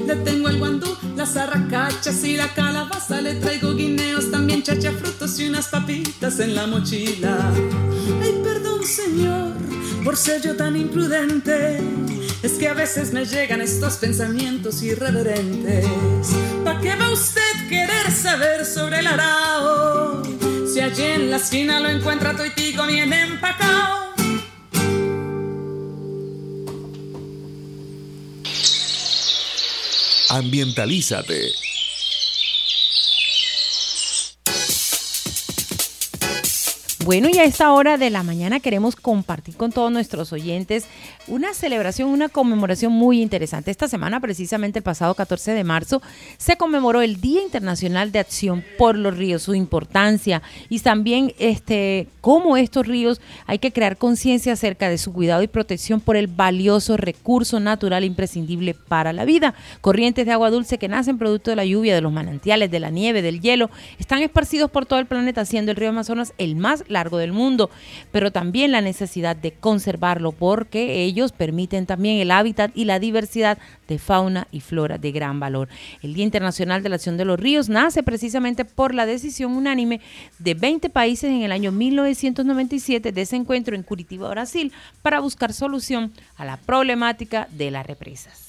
Detengo 0.07 0.49
el 0.49 0.57
guandú 0.57 0.98
las 1.19 1.35
arracachas 1.35 2.23
y 2.23 2.37
la 2.37 2.47
calabaza. 2.53 3.19
Le 3.19 3.35
traigo 3.35 3.75
guineos, 3.75 4.31
también 4.31 4.63
chacha, 4.63 4.93
frutos 4.93 5.37
y 5.37 5.49
unas 5.49 5.67
papitas 5.67 6.39
en 6.39 6.55
la 6.55 6.65
mochila. 6.65 7.51
Ay, 8.23 8.39
perdón, 8.41 8.85
señor, 8.85 9.51
por 10.05 10.15
ser 10.15 10.41
yo 10.41 10.55
tan 10.55 10.77
imprudente. 10.77 11.81
Es 12.41 12.53
que 12.53 12.69
a 12.69 12.73
veces 12.73 13.11
me 13.11 13.25
llegan 13.25 13.59
estos 13.59 13.97
pensamientos 13.97 14.81
irreverentes. 14.81 15.85
¿Para 16.63 16.79
qué 16.79 16.95
va 16.95 17.11
usted 17.11 17.67
querer 17.67 18.09
saber 18.11 18.65
sobre 18.65 18.99
el 18.99 19.07
arao? 19.07 20.23
Si 20.73 20.79
allí 20.79 21.03
en 21.03 21.31
la 21.31 21.37
esquina 21.37 21.81
lo 21.81 21.89
encuentra 21.89 22.33
toitico 22.33 22.85
bien 22.87 23.11
empacao. 23.11 24.08
Ambientalízate 30.29 31.53
Bueno, 37.09 37.27
y 37.27 37.39
a 37.39 37.43
esta 37.43 37.73
hora 37.73 37.97
de 37.97 38.11
la 38.11 38.21
mañana 38.21 38.59
queremos 38.59 38.95
compartir 38.95 39.55
con 39.55 39.71
todos 39.71 39.91
nuestros 39.91 40.31
oyentes 40.31 40.85
una 41.27 41.55
celebración, 41.55 42.09
una 42.09 42.29
conmemoración 42.29 42.93
muy 42.93 43.19
interesante. 43.19 43.71
Esta 43.71 43.87
semana, 43.87 44.19
precisamente 44.19 44.77
el 44.77 44.83
pasado 44.83 45.15
14 45.15 45.53
de 45.53 45.63
marzo, 45.63 46.03
se 46.37 46.55
conmemoró 46.55 47.01
el 47.01 47.19
Día 47.19 47.41
Internacional 47.41 48.11
de 48.11 48.19
Acción 48.19 48.63
por 48.77 48.95
los 48.95 49.17
Ríos, 49.17 49.41
su 49.41 49.55
importancia 49.55 50.43
y 50.69 50.81
también 50.81 51.33
este, 51.39 52.09
cómo 52.21 52.57
estos 52.57 52.85
ríos 52.85 53.21
hay 53.47 53.57
que 53.57 53.71
crear 53.71 53.97
conciencia 53.97 54.53
acerca 54.53 54.87
de 54.87 54.99
su 54.99 55.11
cuidado 55.11 55.41
y 55.41 55.47
protección 55.47 56.01
por 56.01 56.15
el 56.15 56.27
valioso 56.27 56.95
recurso 56.95 57.59
natural 57.59 58.03
imprescindible 58.03 58.75
para 58.75 59.13
la 59.13 59.25
vida. 59.25 59.55
Corrientes 59.81 60.27
de 60.27 60.31
agua 60.33 60.51
dulce 60.51 60.77
que 60.77 60.87
nacen 60.87 61.17
producto 61.17 61.49
de 61.49 61.55
la 61.55 61.65
lluvia, 61.65 61.95
de 61.95 62.01
los 62.01 62.13
manantiales, 62.13 62.69
de 62.69 62.79
la 62.79 62.91
nieve, 62.91 63.23
del 63.23 63.41
hielo, 63.41 63.71
están 63.97 64.21
esparcidos 64.21 64.69
por 64.69 64.85
todo 64.85 64.99
el 64.99 65.07
planeta, 65.07 65.41
haciendo 65.41 65.71
el 65.71 65.77
río 65.77 65.89
Amazonas 65.89 66.33
el 66.37 66.55
más 66.55 66.83
largo 66.87 66.98
largo 66.99 67.17
del 67.17 67.31
mundo, 67.31 67.69
pero 68.11 68.31
también 68.31 68.71
la 68.71 68.81
necesidad 68.81 69.35
de 69.35 69.53
conservarlo 69.53 70.33
porque 70.33 71.03
ellos 71.03 71.31
permiten 71.31 71.85
también 71.85 72.19
el 72.19 72.31
hábitat 72.31 72.71
y 72.75 72.85
la 72.85 72.99
diversidad 72.99 73.57
de 73.87 73.99
fauna 73.99 74.47
y 74.51 74.59
flora 74.59 74.97
de 74.97 75.11
gran 75.11 75.39
valor. 75.39 75.69
El 76.03 76.13
Día 76.13 76.25
Internacional 76.25 76.83
de 76.83 76.89
la 76.89 76.95
Acción 76.95 77.17
de 77.17 77.25
los 77.25 77.39
Ríos 77.39 77.69
nace 77.69 78.03
precisamente 78.03 78.65
por 78.65 78.93
la 78.93 79.05
decisión 79.05 79.53
unánime 79.53 80.01
de 80.39 80.53
20 80.53 80.89
países 80.89 81.29
en 81.29 81.41
el 81.43 81.51
año 81.51 81.71
1997 81.71 83.11
de 83.11 83.21
ese 83.21 83.35
encuentro 83.37 83.75
en 83.75 83.83
Curitiba, 83.83 84.29
Brasil, 84.29 84.73
para 85.01 85.21
buscar 85.21 85.53
solución 85.53 86.11
a 86.35 86.43
la 86.43 86.57
problemática 86.57 87.47
de 87.51 87.71
las 87.71 87.85
represas. 87.85 88.48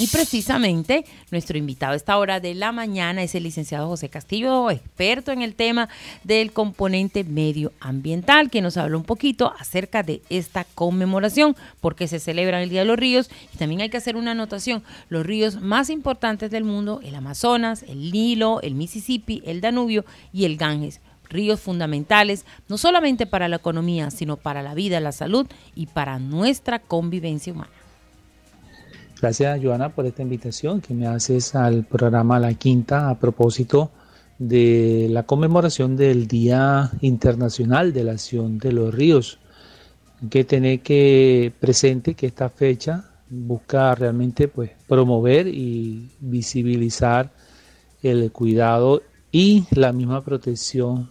Y 0.00 0.06
precisamente 0.08 1.04
nuestro 1.30 1.58
invitado 1.58 1.92
a 1.92 1.96
esta 1.96 2.16
hora 2.18 2.40
de 2.40 2.54
la 2.54 2.72
mañana 2.72 3.22
es 3.22 3.34
el 3.34 3.44
licenciado 3.44 3.88
José 3.88 4.08
Castillo, 4.08 4.70
experto 4.70 5.32
en 5.32 5.42
el 5.42 5.54
tema 5.54 5.88
del 6.24 6.52
componente 6.52 7.24
medioambiental, 7.24 8.50
que 8.50 8.62
nos 8.62 8.76
habla 8.76 8.96
un 8.96 9.04
poquito 9.04 9.54
acerca 9.58 10.02
de 10.02 10.22
esta 10.28 10.64
conmemoración, 10.74 11.56
porque 11.80 12.08
se 12.08 12.20
celebra 12.20 12.62
el 12.62 12.70
Día 12.70 12.80
de 12.80 12.86
los 12.86 12.98
Ríos. 12.98 13.30
Y 13.54 13.58
también 13.58 13.80
hay 13.80 13.90
que 13.90 13.98
hacer 13.98 14.16
una 14.16 14.32
anotación, 14.32 14.82
los 15.08 15.24
ríos 15.24 15.60
más 15.60 15.90
importantes 15.90 16.50
del 16.50 16.64
mundo, 16.64 17.00
el 17.04 17.14
Amazonas, 17.14 17.84
el 17.84 18.10
Nilo, 18.10 18.60
el 18.62 18.74
Mississippi, 18.74 19.42
el 19.46 19.60
Danubio 19.60 20.04
y 20.32 20.46
el 20.46 20.56
Ganges 20.56 21.00
ríos 21.28 21.60
fundamentales, 21.60 22.44
no 22.68 22.76
solamente 22.76 23.26
para 23.26 23.48
la 23.48 23.56
economía, 23.56 24.10
sino 24.10 24.36
para 24.36 24.62
la 24.62 24.74
vida, 24.74 25.00
la 25.00 25.12
salud 25.12 25.46
y 25.74 25.86
para 25.86 26.18
nuestra 26.18 26.78
convivencia 26.78 27.54
humana. 27.54 27.81
Gracias, 29.22 29.60
Joana, 29.62 29.94
por 29.94 30.04
esta 30.04 30.22
invitación 30.22 30.80
que 30.80 30.94
me 30.94 31.06
haces 31.06 31.54
al 31.54 31.84
programa 31.84 32.40
La 32.40 32.54
Quinta 32.54 33.08
a 33.08 33.20
propósito 33.20 33.92
de 34.36 35.06
la 35.10 35.22
conmemoración 35.22 35.94
del 35.94 36.26
Día 36.26 36.90
Internacional 37.02 37.92
de 37.92 38.02
la 38.02 38.12
Acción 38.12 38.58
de 38.58 38.72
los 38.72 38.92
Ríos. 38.92 39.38
Hay 40.20 40.28
que 40.28 40.42
tener 40.42 40.80
que 40.80 41.52
presente 41.60 42.14
que 42.14 42.26
esta 42.26 42.48
fecha 42.48 43.12
busca 43.30 43.94
realmente 43.94 44.48
pues, 44.48 44.72
promover 44.88 45.46
y 45.46 46.10
visibilizar 46.18 47.30
el 48.02 48.32
cuidado 48.32 49.02
y 49.30 49.66
la 49.70 49.92
misma 49.92 50.24
protección 50.24 51.10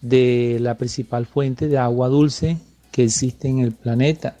de 0.00 0.58
la 0.60 0.76
principal 0.76 1.26
fuente 1.26 1.66
de 1.66 1.78
agua 1.78 2.06
dulce 2.06 2.58
que 2.92 3.02
existe 3.02 3.48
en 3.48 3.58
el 3.58 3.72
planeta 3.72 4.36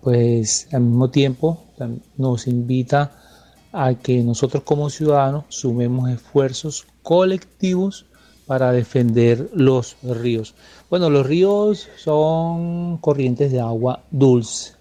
pues 0.00 0.68
al 0.72 0.82
mismo 0.82 1.10
tiempo 1.10 1.64
nos 2.16 2.46
invita 2.46 3.12
a 3.72 3.94
que 3.94 4.22
nosotros 4.22 4.64
como 4.64 4.90
ciudadanos 4.90 5.44
sumemos 5.48 6.10
esfuerzos 6.10 6.86
colectivos 7.02 8.06
para 8.46 8.72
defender 8.72 9.48
los 9.54 9.96
ríos. 10.02 10.54
Bueno, 10.88 11.08
los 11.08 11.24
ríos 11.24 11.88
son 11.96 12.98
corrientes 12.98 13.52
de 13.52 13.60
agua 13.60 14.02
dulce 14.10 14.74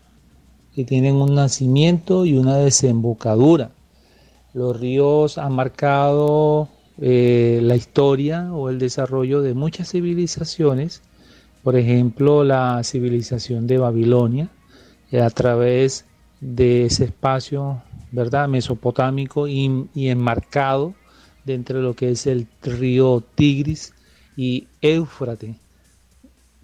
que 0.74 0.86
tienen 0.86 1.16
un 1.16 1.36
nacimiento 1.36 2.26
y 2.26 2.38
una 2.38 2.58
desembocadura. 2.58 3.72
Los 4.54 4.80
ríos 4.80 5.38
han 5.38 5.54
marcado 5.54 6.70
eh, 7.00 7.60
la 7.62 7.76
historia 7.76 8.52
o 8.54 8.70
el 8.70 8.80
desarrollo 8.80 9.42
de 9.42 9.54
muchas 9.54 9.92
civilizaciones, 9.92 11.02
por 11.64 11.76
ejemplo 11.76 12.44
la 12.44 12.84
civilización 12.84 13.68
de 13.68 13.78
Babilonia, 13.78 14.50
a 15.12 15.30
través 15.30 16.06
de 16.42 16.86
ese 16.86 17.06
espacio, 17.06 17.82
¿verdad? 18.12 18.48
Mesopotámico 18.48 19.48
y, 19.48 19.88
enmarcado 19.96 20.94
dentro 21.46 21.78
de 21.78 21.84
lo 21.84 21.96
que 21.96 22.12
es 22.12 22.28
el 22.28 22.48
río 22.62 23.24
Tigris 23.36 23.94
y 24.36 24.68
Éufrates. 24.82 25.56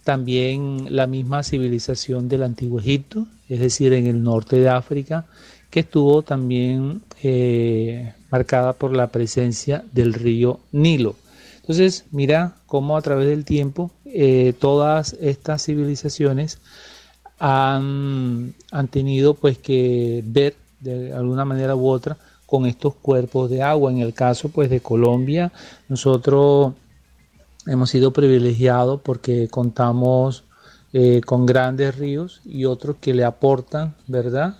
También 0.03 0.95
la 0.95 1.07
misma 1.07 1.43
civilización 1.43 2.29
del 2.29 2.43
Antiguo 2.43 2.79
Egipto, 2.79 3.27
es 3.49 3.59
decir, 3.59 3.93
en 3.93 4.05
el 4.07 4.21
norte 4.23 4.57
de 4.57 4.69
África, 4.69 5.25
que 5.71 5.81
estuvo 5.81 6.21
también 6.21 7.01
eh, 7.23 8.13
marcada 8.29 8.73
por 8.73 8.95
la 8.95 9.07
presencia 9.07 9.83
del 9.91 10.13
río 10.13 10.59
Nilo. 10.71 11.15
Entonces, 11.61 12.05
mira 12.11 12.57
cómo 12.67 12.95
a 12.95 13.01
través 13.01 13.27
del 13.27 13.43
tiempo 13.43 13.91
eh, 14.05 14.53
todas 14.59 15.13
estas 15.19 15.65
civilizaciones 15.65 16.59
han, 17.39 18.53
tenido 18.91 19.33
pues 19.33 19.57
que 19.57 20.23
ver 20.25 20.55
de 20.79 21.13
alguna 21.13 21.45
manera 21.45 21.75
u 21.75 21.87
otra 21.87 22.17
con 22.45 22.65
estos 22.65 22.95
cuerpos 22.95 23.49
de 23.49 23.61
agua. 23.61 23.91
En 23.91 23.99
el 23.99 24.13
caso 24.13 24.49
pues 24.49 24.69
de 24.69 24.79
Colombia, 24.79 25.51
nosotros 25.89 26.73
hemos 27.65 27.89
sido 27.89 28.11
privilegiados 28.11 29.01
porque 29.01 29.47
contamos 29.49 30.43
eh, 30.93 31.21
con 31.25 31.45
grandes 31.45 31.97
ríos 31.97 32.41
y 32.45 32.65
otros 32.65 32.97
que 33.01 33.13
le 33.13 33.25
aportan, 33.25 33.95
¿verdad? 34.07 34.57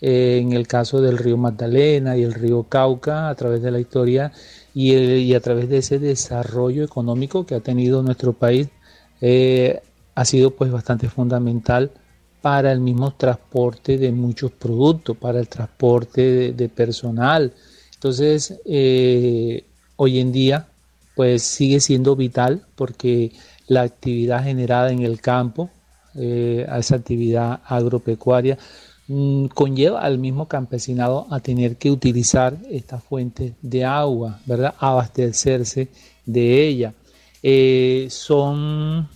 Eh, 0.00 0.38
en 0.40 0.52
el 0.52 0.66
caso 0.68 1.00
del 1.00 1.18
río 1.18 1.36
Magdalena 1.36 2.16
y 2.16 2.22
el 2.22 2.34
río 2.34 2.64
Cauca, 2.64 3.28
a 3.28 3.34
través 3.34 3.62
de 3.62 3.70
la 3.70 3.80
historia 3.80 4.32
y, 4.74 5.34
a 5.34 5.40
través 5.40 5.68
de 5.68 5.78
ese 5.78 5.98
desarrollo 5.98 6.84
económico 6.84 7.46
que 7.46 7.56
ha 7.56 7.60
tenido 7.60 8.02
nuestro 8.02 8.32
país, 8.32 8.68
eh, 9.20 9.80
ha 10.14 10.24
sido 10.24 10.52
pues 10.52 10.70
bastante 10.70 11.08
fundamental 11.08 11.90
para 12.48 12.72
el 12.72 12.80
mismo 12.80 13.10
transporte 13.10 13.98
de 13.98 14.10
muchos 14.10 14.50
productos, 14.52 15.14
para 15.18 15.38
el 15.38 15.48
transporte 15.48 16.54
de, 16.54 16.68
personal. 16.70 17.52
Entonces, 17.92 18.58
eh, 18.64 19.66
hoy 19.96 20.18
en 20.18 20.32
día, 20.32 20.66
pues 21.14 21.42
sigue 21.42 21.78
siendo 21.78 22.16
vital 22.16 22.62
porque 22.74 23.32
la 23.66 23.82
actividad 23.82 24.44
generada 24.44 24.90
en 24.90 25.02
el 25.02 25.20
campo, 25.20 25.68
eh, 26.14 26.66
esa 26.74 26.96
actividad 26.96 27.60
agropecuaria, 27.66 28.56
mm, 29.08 29.48
conlleva 29.48 30.00
al 30.00 30.16
mismo 30.16 30.48
campesinado 30.48 31.26
a 31.30 31.40
tener 31.40 31.76
que 31.76 31.90
utilizar 31.90 32.56
esta 32.70 32.98
fuente 32.98 33.56
de 33.60 33.84
agua, 33.84 34.40
¿verdad? 34.46 34.74
Abastecerse 34.78 35.88
de 36.24 36.66
ella. 36.66 36.94
Eh, 37.42 38.06
son 38.08 39.06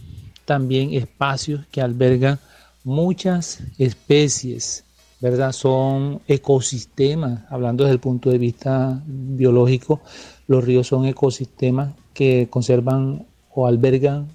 también 0.44 0.92
espacios 0.92 1.64
que 1.70 1.80
albergan 1.80 2.38
muchas 2.84 3.62
especies, 3.78 4.84
¿verdad? 5.20 5.52
Son 5.52 6.20
ecosistemas, 6.26 7.44
hablando 7.50 7.84
desde 7.84 7.94
el 7.94 8.00
punto 8.00 8.30
de 8.30 8.38
vista 8.38 9.02
biológico, 9.06 10.00
los 10.46 10.64
ríos 10.64 10.88
son 10.88 11.06
ecosistemas 11.06 11.94
que 12.12 12.48
conservan 12.50 13.26
o 13.54 13.66
albergan 13.66 14.28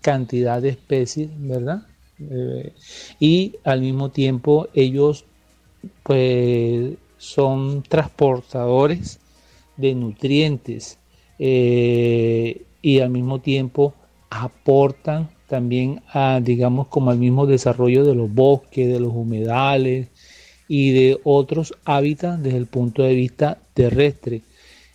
cantidad 0.00 0.60
de 0.60 0.70
especies, 0.70 1.30
¿verdad? 1.38 1.86
Eh, 2.18 2.72
y 3.20 3.56
al 3.64 3.80
mismo 3.80 4.10
tiempo 4.10 4.68
ellos 4.74 5.24
pues 6.02 6.94
son 7.18 7.82
transportadores 7.82 9.18
de 9.76 9.94
nutrientes 9.94 10.98
eh, 11.38 12.62
y 12.80 13.00
al 13.00 13.10
mismo 13.10 13.40
tiempo 13.40 13.94
aportan 14.30 15.28
también 15.48 16.02
a, 16.12 16.40
digamos, 16.42 16.88
como 16.88 17.10
al 17.10 17.18
mismo 17.18 17.46
desarrollo 17.46 18.04
de 18.04 18.14
los 18.14 18.32
bosques, 18.32 18.88
de 18.88 19.00
los 19.00 19.12
humedales 19.12 20.08
y 20.68 20.92
de 20.92 21.20
otros 21.24 21.74
hábitats 21.84 22.42
desde 22.42 22.58
el 22.58 22.66
punto 22.66 23.02
de 23.02 23.14
vista 23.14 23.58
terrestre. 23.74 24.42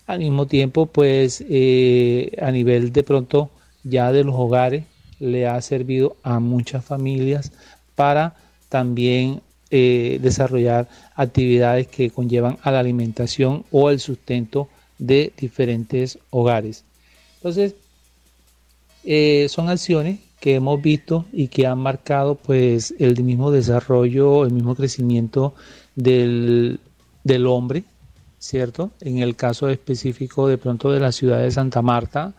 Al 0.08 0.20
mismo 0.20 0.48
tiempo, 0.48 0.88
pues 0.88 1.44
eh, 1.48 2.32
a 2.42 2.52
nivel 2.52 2.92
de 2.92 3.04
pronto 3.04 3.50
ya 3.84 4.12
de 4.12 4.24
los 4.24 4.36
hogares, 4.36 4.86
le 5.20 5.48
ha 5.48 5.62
servido 5.62 6.18
a 6.24 6.40
muchas 6.40 6.84
familias 6.84 7.52
para 7.96 8.36
también 8.70 9.42
eh, 9.70 10.20
desarrollar 10.22 10.90
actividades 11.16 11.88
que 11.88 12.10
conllevan 12.10 12.58
a 12.64 12.72
la 12.72 12.80
alimentación 12.80 13.64
o 13.72 13.90
el 13.90 14.00
sustento 14.00 14.68
de 14.98 15.32
diferentes 15.38 16.20
hogares. 16.32 16.84
Entonces, 17.36 17.76
eh, 19.04 19.48
son 19.50 19.70
acciones 19.70 20.20
que 20.42 20.56
hemos 20.56 20.82
visto 20.82 21.26
y 21.32 21.48
que 21.50 21.68
han 21.68 21.78
marcado 21.78 22.34
pues 22.36 22.96
el 22.98 23.24
mismo 23.24 23.52
desarrollo, 23.52 24.44
el 24.44 24.52
mismo 24.52 24.76
crecimiento 24.76 25.54
del, 25.96 26.80
hombre, 27.48 27.84
¿cierto? 28.40 28.90
En 29.02 29.20
el 29.20 29.36
caso 29.36 29.70
específico 29.70 30.48
de 30.48 30.58
pronto 30.58 30.92
de 30.92 31.00
la 31.00 31.12
ciudad 31.12 31.44
de 31.44 31.52
Santa 31.52 31.84
Marta, 31.84 32.34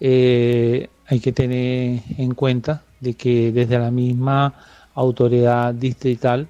eh, 0.00 0.88
hay 1.06 1.20
que 1.20 1.32
tener 1.32 2.00
en 2.16 2.34
cuenta 2.34 2.82
de 3.00 3.12
que 3.12 3.52
desde 3.52 3.78
la 3.78 3.90
misma 3.90 4.54
autoridad 4.94 5.74
distrital 5.74 6.48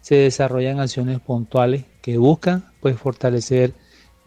se 0.00 0.14
desarrollan 0.14 0.78
acciones 0.78 1.18
puntuales 1.18 1.84
que 2.00 2.16
buscan 2.16 2.64
pues 2.80 2.96
fortalecer 2.96 3.74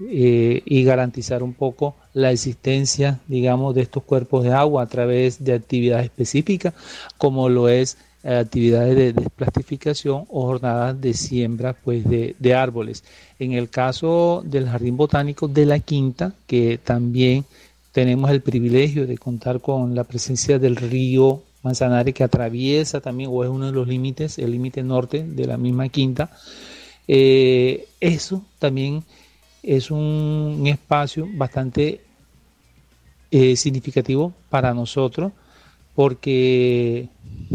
eh, 0.09 0.61
y 0.65 0.83
garantizar 0.83 1.43
un 1.43 1.53
poco 1.53 1.95
la 2.13 2.31
existencia, 2.31 3.19
digamos, 3.27 3.75
de 3.75 3.81
estos 3.81 4.03
cuerpos 4.03 4.43
de 4.43 4.51
agua 4.51 4.83
a 4.83 4.87
través 4.87 5.43
de 5.43 5.53
actividades 5.53 6.05
específicas, 6.05 6.73
como 7.17 7.49
lo 7.49 7.69
es 7.69 7.97
eh, 8.23 8.35
actividades 8.35 8.95
de 8.95 9.13
desplastificación 9.13 10.25
o 10.29 10.45
jornadas 10.45 10.99
de 10.99 11.13
siembra 11.13 11.73
pues, 11.73 12.03
de, 12.07 12.53
árboles. 12.53 13.03
En 13.39 13.53
el 13.53 13.69
caso 13.69 14.43
del 14.45 14.67
Jardín 14.67 14.97
Botánico 14.97 15.47
de 15.47 15.65
la 15.65 15.79
Quinta, 15.79 16.33
que 16.47 16.79
también 16.83 17.45
tenemos 17.91 18.29
el 18.31 18.41
privilegio 18.41 19.07
de 19.07 19.17
contar 19.17 19.59
con 19.59 19.95
la 19.95 20.03
presencia 20.03 20.59
del 20.59 20.75
río 20.75 21.41
Manzanares 21.63 22.13
que 22.13 22.23
atraviesa 22.23 23.01
también 23.01 23.29
o 23.31 23.43
es 23.43 23.49
uno 23.49 23.67
de 23.67 23.71
los 23.71 23.87
límites, 23.87 24.39
el 24.39 24.51
límite 24.51 24.81
norte 24.83 25.23
de 25.23 25.45
la 25.45 25.57
misma 25.57 25.89
quinta. 25.89 26.31
Eh, 27.07 27.87
eso 27.99 28.43
también 28.57 29.03
es 29.63 29.91
un, 29.91 30.63
espacio 30.65 31.27
bastante 31.33 32.01
eh, 33.29 33.55
significativo 33.55 34.33
para 34.49 34.73
nosotros 34.73 35.31
porque 35.95 37.09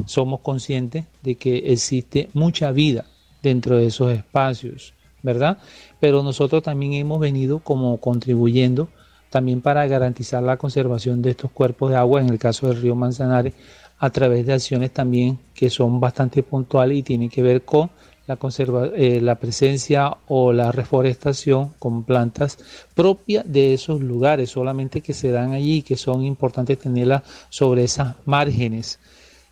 somos 0.04 0.40
conscientes 0.40 1.04
de 1.22 1.36
que 1.36 1.72
existe 1.72 2.28
mucha 2.34 2.70
vida 2.70 3.06
dentro 3.42 3.76
de 3.76 3.86
esos 3.86 4.12
espacios, 4.12 4.94
¿verdad? 5.22 5.58
Pero 6.00 6.22
nosotros 6.22 6.62
también 6.62 6.92
hemos 6.94 7.18
venido 7.18 7.60
como 7.60 7.98
contribuyendo 7.98 8.88
también 9.30 9.60
para 9.60 9.86
garantizar 9.86 10.42
la 10.42 10.56
conservación 10.56 11.22
de 11.22 11.30
estos 11.30 11.50
cuerpos 11.50 11.90
de 11.90 11.96
agua, 11.96 12.20
en 12.20 12.30
el 12.30 12.38
caso 12.38 12.68
del 12.68 12.80
río 12.80 12.94
Manzanares, 12.94 13.54
a 13.98 14.10
través 14.10 14.46
de 14.46 14.52
acciones 14.52 14.92
también 14.92 15.38
que 15.54 15.70
son 15.70 16.00
bastante 16.00 16.42
puntuales 16.42 16.98
y 16.98 17.02
tienen 17.02 17.30
que 17.30 17.42
ver 17.42 17.62
con 17.62 17.90
la, 18.26 18.36
conserva, 18.36 18.88
eh, 18.94 19.20
la 19.20 19.36
presencia 19.36 20.16
o 20.28 20.52
la 20.52 20.72
reforestación 20.72 21.74
con 21.78 22.04
plantas 22.04 22.58
propias 22.94 23.44
de 23.46 23.74
esos 23.74 24.00
lugares, 24.00 24.50
solamente 24.50 25.00
que 25.00 25.14
se 25.14 25.30
dan 25.30 25.52
allí 25.52 25.78
y 25.78 25.82
que 25.82 25.96
son 25.96 26.24
importantes 26.24 26.78
tenerlas 26.78 27.22
sobre 27.48 27.84
esas 27.84 28.16
márgenes. 28.24 28.98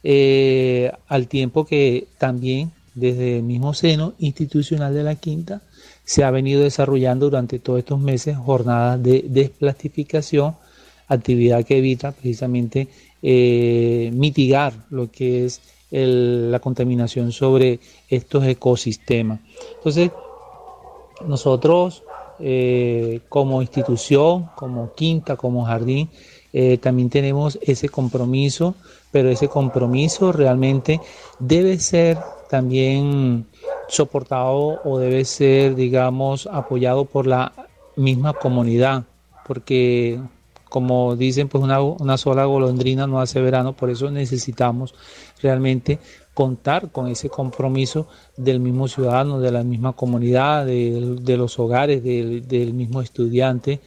Eh, 0.02 0.92
al 1.08 1.28
tiempo 1.28 1.64
que 1.64 2.08
también 2.18 2.72
desde 2.94 3.38
el 3.38 3.42
mismo 3.42 3.74
seno 3.74 4.14
institucional 4.18 4.94
de 4.94 5.02
la 5.02 5.14
Quinta 5.14 5.62
se 6.04 6.22
ha 6.22 6.30
venido 6.30 6.62
desarrollando 6.62 7.26
durante 7.26 7.58
todos 7.58 7.78
estos 7.78 7.98
meses 7.98 8.36
jornadas 8.36 9.02
de 9.02 9.24
desplastificación, 9.26 10.56
actividad 11.08 11.64
que 11.64 11.78
evita 11.78 12.12
precisamente 12.12 12.88
eh, 13.22 14.10
mitigar 14.12 14.74
lo 14.90 15.10
que 15.10 15.46
es 15.46 15.60
la 15.90 16.58
contaminación 16.60 17.32
sobre 17.32 17.80
estos 18.08 18.44
ecosistemas. 18.44 19.40
Entonces, 19.76 20.10
nosotros 21.26 22.02
eh, 22.40 23.20
como 23.28 23.62
institución, 23.62 24.50
como 24.56 24.92
quinta, 24.94 25.36
como 25.36 25.64
jardín, 25.64 26.10
eh, 26.52 26.78
también 26.78 27.10
tenemos 27.10 27.58
ese 27.62 27.88
compromiso, 27.88 28.74
pero 29.12 29.28
ese 29.28 29.48
compromiso 29.48 30.32
realmente 30.32 31.00
debe 31.38 31.78
ser 31.78 32.18
también 32.50 33.46
soportado 33.88 34.80
o 34.84 34.98
debe 34.98 35.24
ser, 35.24 35.74
digamos, 35.74 36.48
apoyado 36.50 37.04
por 37.04 37.26
la 37.26 37.52
misma 37.96 38.32
comunidad, 38.32 39.04
porque 39.46 40.20
como 40.74 41.14
dicen, 41.14 41.46
pues 41.46 41.62
una, 41.62 42.16
sola 42.18 42.46
golondrina 42.46 43.06
no 43.06 43.20
hace 43.20 43.40
verano, 43.40 43.76
por 43.76 43.90
eso 43.90 44.10
necesitamos 44.10 44.92
realmente 45.40 46.00
contar 46.34 46.90
con 46.90 47.06
ese 47.06 47.28
compromiso 47.28 48.08
del 48.36 48.58
mismo 48.58 48.88
ciudadano, 48.88 49.38
de 49.38 49.52
la 49.52 49.62
misma 49.62 49.92
comunidad, 49.92 50.66
de, 50.66 51.36
los 51.38 51.60
hogares, 51.60 52.02
del, 52.02 52.74
mismo 52.74 53.02
estudiante, 53.02 53.78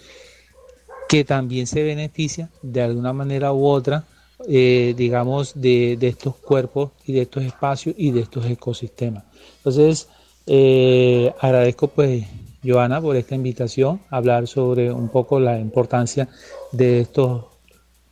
que 1.09 1.25
también 1.25 1.67
se 1.67 1.83
beneficia 1.83 2.49
de 2.61 2.81
alguna 2.81 3.11
manera 3.11 3.51
u 3.51 3.65
otra, 3.65 4.05
eh, 4.47 4.93
digamos, 4.95 5.59
de, 5.59 5.97
estos 5.99 6.37
cuerpos 6.37 6.91
y 7.05 7.11
de 7.11 7.23
estos 7.23 7.43
espacios 7.43 7.95
y 7.97 8.11
de 8.11 8.21
estos 8.21 8.45
ecosistemas. 8.45 9.25
Entonces, 9.57 10.07
eh, 10.45 11.33
agradezco 11.41 11.89
pues 11.89 12.23
Joana, 12.63 13.01
por 13.01 13.15
esta 13.15 13.35
invitación 13.35 14.01
hablar 14.09 14.47
sobre 14.47 14.91
un 14.91 15.09
poco 15.09 15.39
la 15.39 15.59
importancia 15.59 16.27
de 16.71 17.01
estos, 17.01 17.45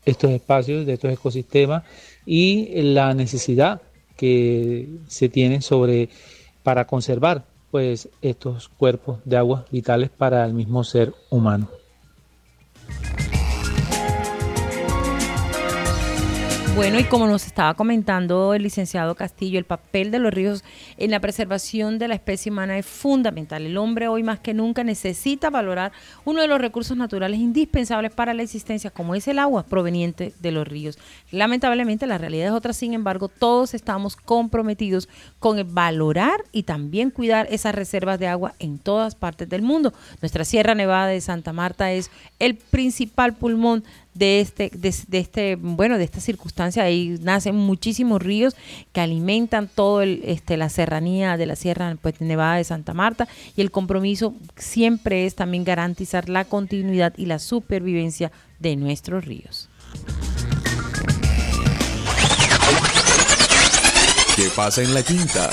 estos 0.06 0.32
espacios, 0.32 0.86
de 0.86 0.94
estos 0.94 1.12
ecosistemas 1.12 1.84
y 2.26 2.82
la 2.82 3.14
necesidad 3.14 3.82
que 4.18 4.88
se 5.08 5.30
tiene 5.30 5.62
sobre 5.62 6.10
para 6.64 6.86
conservar 6.86 7.46
pues 7.72 8.10
estos 8.22 8.70
cuerpos 8.70 9.20
de 9.26 9.38
agua 9.38 9.66
vitales 9.72 10.10
para 10.10 10.46
el 10.46 10.54
mismo 10.54 10.84
ser 10.84 11.14
humano. 11.30 11.70
Bueno, 16.76 17.00
y 17.00 17.06
como 17.06 17.26
nos 17.26 17.46
estaba 17.46 17.74
comentando 17.74 18.54
el 18.54 18.64
licenciado 18.64 19.16
Castillo, 19.16 19.58
el 19.58 19.64
papel 19.64 20.12
de 20.12 20.20
los 20.20 20.34
ríos 20.34 20.62
en 20.98 21.10
la 21.10 21.22
preservación 21.22 22.00
de 22.00 22.10
la 22.10 22.16
especie 22.16 22.52
humana 22.52 22.78
es 22.78 22.86
fundamental. 22.86 23.66
El 23.66 23.78
hombre 23.78 24.10
hoy 24.10 24.24
más 24.24 24.42
que 24.42 24.54
nunca 24.54 24.84
necesita 24.84 25.50
valorar 25.50 25.94
uno 26.26 26.42
de 26.42 26.50
los 26.50 26.60
recursos 26.60 26.98
naturales 26.98 27.40
indispensables 27.40 28.12
para 28.12 28.34
la 28.34 28.44
existencia, 28.44 28.92
como 28.92 29.16
es 29.16 29.26
el 29.30 29.40
agua 29.40 29.64
proveniente 29.64 30.34
de 30.42 30.52
los 30.52 30.68
ríos. 30.68 31.00
Lamentablemente 31.32 32.08
la 32.08 32.18
realidad 32.18 32.48
es 32.48 32.54
otra, 32.54 32.74
sin 32.74 32.94
embargo, 32.94 33.30
todos 33.30 33.74
estamos 33.74 34.18
comprometidos 34.18 35.08
con 35.40 35.74
valorar 35.74 36.44
y 36.52 36.64
también 36.64 37.10
cuidar 37.10 37.48
esas 37.50 37.74
reservas 37.74 38.20
de 38.20 38.28
agua 38.28 38.54
en 38.60 38.80
todas 38.80 39.16
partes 39.16 39.48
del 39.48 39.62
mundo. 39.62 39.94
Nuestra 40.22 40.44
Sierra 40.44 40.76
Nevada 40.76 41.08
de 41.08 41.22
Santa 41.22 41.54
Marta 41.54 41.94
es 41.94 42.12
el 42.38 42.56
principal 42.56 43.34
pulmón 43.34 43.86
de 44.16 44.40
este, 44.40 44.72
de, 44.74 45.20
este, 45.20 45.56
bueno, 45.58 45.98
de 46.00 46.06
esta 46.06 46.20
circunstancia. 46.20 46.84
Ahí 46.84 47.20
nacen 47.22 47.56
muchísimos 47.56 48.22
ríos 48.22 48.56
que 48.94 49.02
alimentan 49.02 49.68
todo 49.68 50.02
el, 50.02 50.22
este, 50.26 50.58
la 50.58 50.70
serranía 50.70 51.38
de 51.38 51.46
la 51.46 51.56
Sierra 51.56 51.96
pues, 52.02 52.20
Nevada 52.22 52.56
de 52.56 52.64
Santa 52.64 52.94
Marta 52.94 53.28
y 53.56 53.62
el 53.62 53.70
compromiso 53.70 54.34
siempre 54.56 55.26
es 55.26 55.36
también 55.36 55.64
garantizar 55.64 56.30
la 56.30 56.46
continuidad 56.46 57.14
y 57.18 57.28
la 57.28 57.38
supervivencia 57.38 58.32
de 58.60 58.76
nuestros 58.78 59.26
ríos. 59.26 59.70
¿Qué 64.36 64.50
pasa 64.56 64.82
en 64.82 64.94
la 64.94 65.04
quinta? 65.04 65.50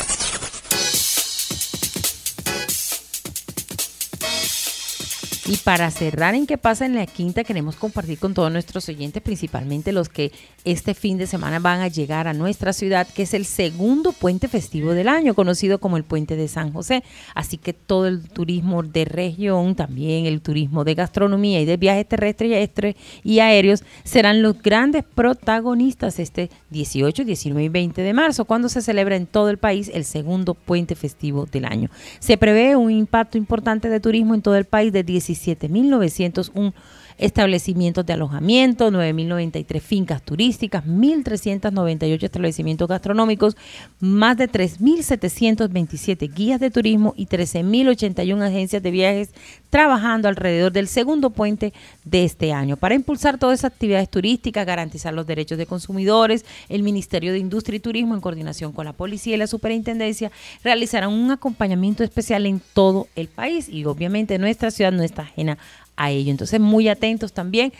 Y 5.53 5.59
para 5.59 5.91
cerrar 5.91 6.35
en 6.35 6.47
qué 6.47 6.57
pasa 6.57 6.87
en 6.87 6.95
la 6.95 7.05
quinta, 7.05 7.45
queremos 7.45 7.77
compartir 7.77 8.19
con 8.19 8.33
todos 8.33 8.51
nuestros 8.51 8.89
oyentes, 8.89 9.23
principalmente 9.23 9.93
los 9.93 10.09
que 10.09 10.33
este 10.65 10.95
fin 10.95 11.19
de 11.19 11.27
semana 11.27 11.59
van 11.59 11.83
a 11.83 11.89
llegar 11.89 12.27
a 12.27 12.33
nuestra 12.33 12.73
ciudad, 12.73 13.07
que 13.07 13.25
es 13.25 13.35
el 13.35 13.45
segundo 13.45 14.13
puente 14.13 14.49
festivo 14.49 14.93
del 14.93 15.09
año, 15.09 15.35
conocido 15.35 15.79
como 15.79 15.99
el 15.99 16.05
puente 16.05 16.37
de 16.37 16.49
San 16.49 16.73
José. 16.73 17.05
Así 17.35 17.59
que 17.59 17.75
todo 17.75 18.07
el 18.07 18.31
turismo 18.31 18.83
de 18.83 19.05
región, 19.05 19.75
también 19.75 20.25
el 20.25 20.41
turismo 20.41 20.85
de 20.85 20.95
gastronomía 20.95 21.61
y 21.61 21.67
de 21.67 21.77
viajes 21.77 22.09
terrestres 22.09 22.97
y 23.23 23.41
aéreos 23.41 23.85
serán 24.05 24.41
los 24.41 24.63
grandes 24.63 25.05
protagonistas 25.05 26.19
este 26.19 26.49
18, 26.71 27.27
19 27.27 27.63
y 27.63 27.69
20 27.69 28.01
de 28.01 28.13
marzo, 28.15 28.47
cuando 28.47 28.71
se 28.71 28.81
celebra 28.81 29.17
en 29.17 29.27
todo 29.27 29.51
el 29.51 29.59
país 29.59 29.91
el 29.93 30.07
segundo 30.07 30.55
puente 30.55 30.95
festivo 30.95 31.45
del 31.45 31.67
año. 31.67 31.91
Se 32.21 32.39
prevé 32.39 32.75
un 32.75 32.91
impacto 32.91 33.37
importante 33.37 33.91
de 33.91 34.01
turismo 34.01 34.35
en 34.35 34.41
todo 34.41 34.57
el 34.57 34.65
país 34.65 34.95
de 34.95 35.03
17 35.03 35.42
17.901 35.43 36.73
establecimientos 37.19 38.07
de 38.07 38.13
alojamiento, 38.13 38.91
9.093 38.91 39.81
fincas 39.81 40.23
turísticas, 40.23 40.85
1.398 40.85 42.23
establecimientos 42.23 42.89
gastronómicos, 42.89 43.57
más 44.01 44.37
de 44.37 44.49
3.727 44.49 46.33
guías 46.33 46.61
de 46.61 46.71
turismo 46.71 47.15
y 47.17 47.27
13.081 47.27 48.43
agencias 48.43 48.83
de 48.83 48.91
viajes 48.91 49.31
trabajando 49.71 50.29
alrededor 50.29 50.73
del 50.73 50.89
segundo 50.89 51.31
puente 51.31 51.73
de 52.05 52.25
este 52.25 52.53
año. 52.53 52.77
Para 52.77 52.95
impulsar 52.95 53.39
todas 53.39 53.61
esas 53.61 53.73
actividades 53.73 54.11
turísticas, 54.11 54.67
garantizar 54.67 55.15
los 55.15 55.27
derechos 55.27 55.59
de 55.59 55.67
consumidores, 55.67 56.45
el 56.69 56.83
Ministerio 56.83 57.33
de 57.33 57.39
Industria 57.39 57.77
y 57.77 57.81
Turismo, 57.81 58.15
en 58.15 58.21
coordinación 58.21 58.73
con 58.73 58.85
la 58.85 58.93
Policía 58.93 59.35
y 59.35 59.39
la 59.39 59.47
Superintendencia, 59.47 60.31
realizarán 60.63 61.11
un 61.11 61.31
acompañamiento 61.31 62.05
especial 62.05 62.47
en 62.47 62.61
todo 62.75 63.09
el 63.17 63.29
país 63.29 63.69
y 63.69 63.85
obviamente 63.85 64.39
nuestra 64.39 64.71
ciudad 64.71 64.93
no 64.93 65.03
está 65.03 65.23
ajena 65.23 65.59
a 65.97 66.11
ello. 66.11 66.31
Entonces, 66.31 66.61
muy 66.61 66.89
atentos 66.89 67.33
también 67.33 67.73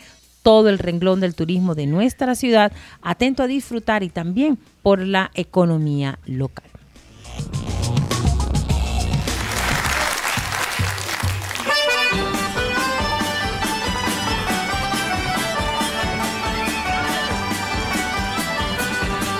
todo 0.43 0.69
el 0.69 0.77
renglón 0.77 1.21
del 1.21 1.33
turismo 1.33 1.73
de 1.73 1.87
nuestra 1.87 2.35
ciudad, 2.35 2.71
atento 3.01 3.41
a 3.41 3.47
disfrutar 3.47 4.03
y 4.03 4.09
también 4.09 4.59
por 4.83 4.99
la 4.99 5.31
economía 5.33 6.19
local. 6.25 6.65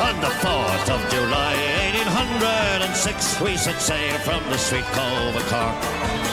On 0.02 0.20
the 0.22 0.28
4th 0.42 0.90
of 0.90 1.02
July, 1.12 1.56
1806, 1.94 3.42
we 3.42 3.58
set 3.58 3.80
sail 3.80 4.18
from 4.20 4.42
the 4.50 4.58
sweet 4.58 4.86
cove 4.94 5.36
of 5.36 5.46
Cork. 5.50 6.33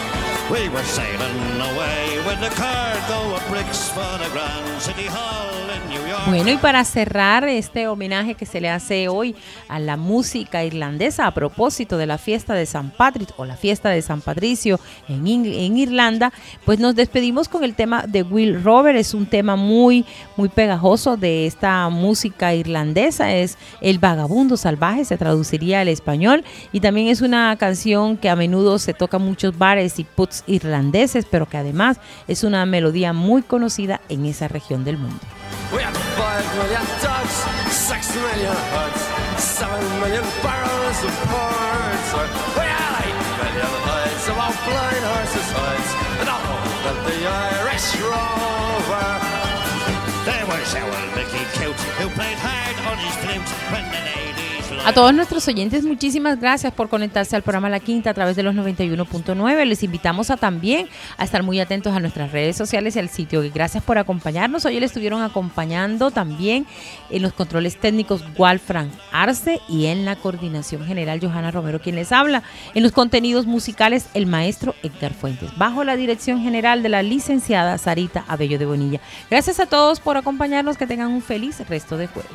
We 0.51 0.68
were 0.68 0.82
sailing 0.82 1.61
away 1.61 2.18
with 2.26 2.40
the 2.40 2.53
cargo 2.57 3.36
of 3.36 3.48
bricks 3.48 3.88
for 3.88 4.18
the 4.18 4.28
Grand 4.32 4.82
City 4.82 5.07
Hall 5.07 5.70
in 5.70 5.88
New 5.88 6.09
York. 6.09 6.22
Bueno, 6.26 6.51
y 6.51 6.57
para 6.57 6.84
cerrar 6.84 7.48
este 7.48 7.86
homenaje 7.86 8.34
que 8.34 8.46
se 8.46 8.61
le 8.61 8.68
hace 8.68 9.09
hoy 9.09 9.36
a 9.68 9.78
la 9.78 9.96
música 9.96 10.64
irlandesa 10.64 11.28
a 11.28 11.34
propósito 11.34 11.96
de 11.98 12.07
la 12.07 12.18
fiesta 12.18 12.55
de 12.55 12.66
San 12.66 12.90
Patrick 12.90 13.32
o 13.36 13.44
la 13.44 13.57
fiesta 13.57 13.90
de 13.90 14.03
San 14.03 14.20
Patricio 14.20 14.80
en, 15.09 15.24
en 15.26 15.76
Irlanda, 15.76 16.32
pues 16.64 16.80
nos 16.80 16.96
despedimos 16.96 17.48
con 17.48 17.62
el 17.62 17.76
tema 17.76 18.05
de 18.09 18.24
Will 18.24 18.62
Robert. 18.62 18.98
Es 18.98 19.14
un 19.14 19.26
tema 19.26 19.55
muy, 19.55 20.05
muy 20.36 20.48
pegajoso 20.48 21.16
de 21.16 21.46
esta 21.46 21.88
música 21.90 22.55
irlandesa. 22.55 23.32
Es 23.32 23.57
El 23.80 24.01
Vagabundo 24.01 24.57
Salvaje, 24.57 25.05
se 25.05 25.16
traduciría 25.16 25.80
al 25.80 25.88
español. 25.88 26.44
Y 26.72 26.80
también 26.80 27.07
es 27.07 27.20
una 27.20 27.57
canción 27.57 28.16
que 28.16 28.28
a 28.28 28.34
menudo 28.36 28.80
se 28.80 28.94
toca 28.94 29.16
en 29.16 29.24
muchos 29.24 29.57
bares 29.57 29.98
y 29.98 30.05
puts 30.05 30.39
irlandeses, 30.47 31.26
pero 31.30 31.47
que 31.47 31.57
además 31.57 31.99
es 32.28 32.45
una 32.45 32.64
melodía 32.66 33.12
muy 33.12 33.43
conocida 33.43 34.01
en 34.09 34.26
esa 34.26 34.49
región 34.49 34.84
del 34.84 34.99
mundo. 34.99 35.20
We 35.72 35.82
have 35.82 35.95
five 36.16 36.45
million 36.57 36.82
dogs, 37.01 37.47
six 37.70 38.11
million 38.16 38.57
huts, 38.74 39.03
seven 39.38 39.82
million 40.01 40.24
barrels 40.43 40.99
of 41.05 41.14
ports. 41.30 42.11
We 42.57 42.66
have 42.66 43.07
eight 43.07 43.20
million 43.38 43.70
hides 43.86 44.28
of 44.28 44.36
our 44.36 44.55
blind 44.66 45.05
horses' 45.07 45.53
hides, 45.55 45.91
and 46.20 46.28
all 46.28 46.59
that 46.84 46.99
the 47.07 47.18
Irish 47.22 47.95
rover. 48.03 49.11
There 50.26 50.47
was 50.47 50.74
our 50.74 51.16
Mickey 51.16 51.45
Cute, 51.55 51.80
who 51.99 52.09
played 52.18 52.38
hard 52.38 52.76
on 52.91 52.99
his 52.99 53.14
flute 53.22 53.51
when 53.70 53.84
the 53.95 54.03
ladies 54.11 54.49
A 54.87 54.93
todos 54.93 55.12
nuestros 55.14 55.47
oyentes, 55.49 55.85
muchísimas 55.85 56.41
gracias 56.41 56.73
por 56.73 56.89
conectarse 56.89 57.37
al 57.37 57.43
programa 57.43 57.68
La 57.68 57.81
Quinta 57.81 58.11
a 58.11 58.14
través 58.14 58.37
de 58.37 58.43
los 58.43 58.55
91.9. 58.55 59.64
Les 59.64 59.83
invitamos 59.83 60.31
a 60.31 60.37
también 60.37 60.89
a 61.16 61.25
estar 61.25 61.43
muy 61.43 61.61
atentos 61.61 61.95
a 61.95 62.01
nuestras 62.01 62.33
redes 62.33 62.57
sociales 62.57 62.97
y 62.97 62.99
al 62.99 63.09
sitio. 63.09 63.43
Gracias 63.53 63.83
por 63.83 63.99
acompañarnos. 63.99 64.64
Hoy 64.64 64.81
le 64.81 64.87
estuvieron 64.87 65.23
acompañando 65.23 66.11
también 66.11 66.66
en 67.11 67.23
los 67.23 67.33
controles 67.33 67.79
técnicos 67.79 68.25
Walfran 68.39 68.91
Arce 69.12 69.61
y 69.68 69.87
en 69.87 70.05
la 70.05 70.16
coordinación 70.16 70.85
general 70.87 71.21
Johanna 71.21 71.51
Romero, 71.51 71.81
quien 71.81 71.97
les 71.97 72.12
habla. 72.12 72.43
En 72.75 72.83
los 72.83 72.93
contenidos 72.93 73.47
musicales, 73.47 74.07
el 74.14 74.27
maestro 74.27 74.75
Héctor 74.83 75.12
Fuentes, 75.12 75.57
bajo 75.57 75.85
la 75.85 75.97
dirección 75.97 76.43
general 76.43 76.83
de 76.83 76.89
la 76.89 77.03
licenciada 77.03 77.77
Sarita 77.79 78.25
Abello 78.29 78.59
de 78.59 78.66
Bonilla. 78.66 79.01
Gracias 79.31 79.61
a 79.61 79.66
todos 79.66 80.01
por 80.01 80.16
acompañarnos. 80.16 80.77
Que 80.77 80.87
tengan 80.87 81.11
un 81.11 81.23
feliz 81.23 81.61
resto 81.68 81.97
de 81.97 82.07
jueves. 82.07 82.31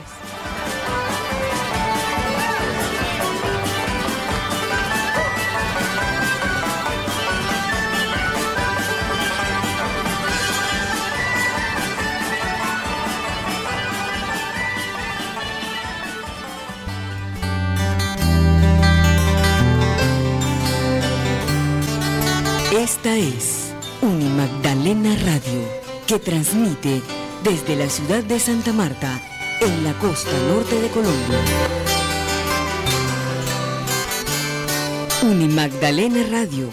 Esta 22.85 23.17
es 23.17 23.73
Unimagdalena 24.03 25.15
Radio, 25.25 25.59
que 26.05 26.19
transmite 26.19 27.01
desde 27.43 27.75
la 27.75 27.89
ciudad 27.89 28.23
de 28.23 28.39
Santa 28.39 28.73
Marta, 28.73 29.19
en 29.59 29.83
la 29.83 29.91
costa 29.93 30.29
norte 30.47 30.79
de 30.79 30.87
Colombia. 30.89 31.39
Unimagdalena 35.23 36.27
Radio, 36.29 36.63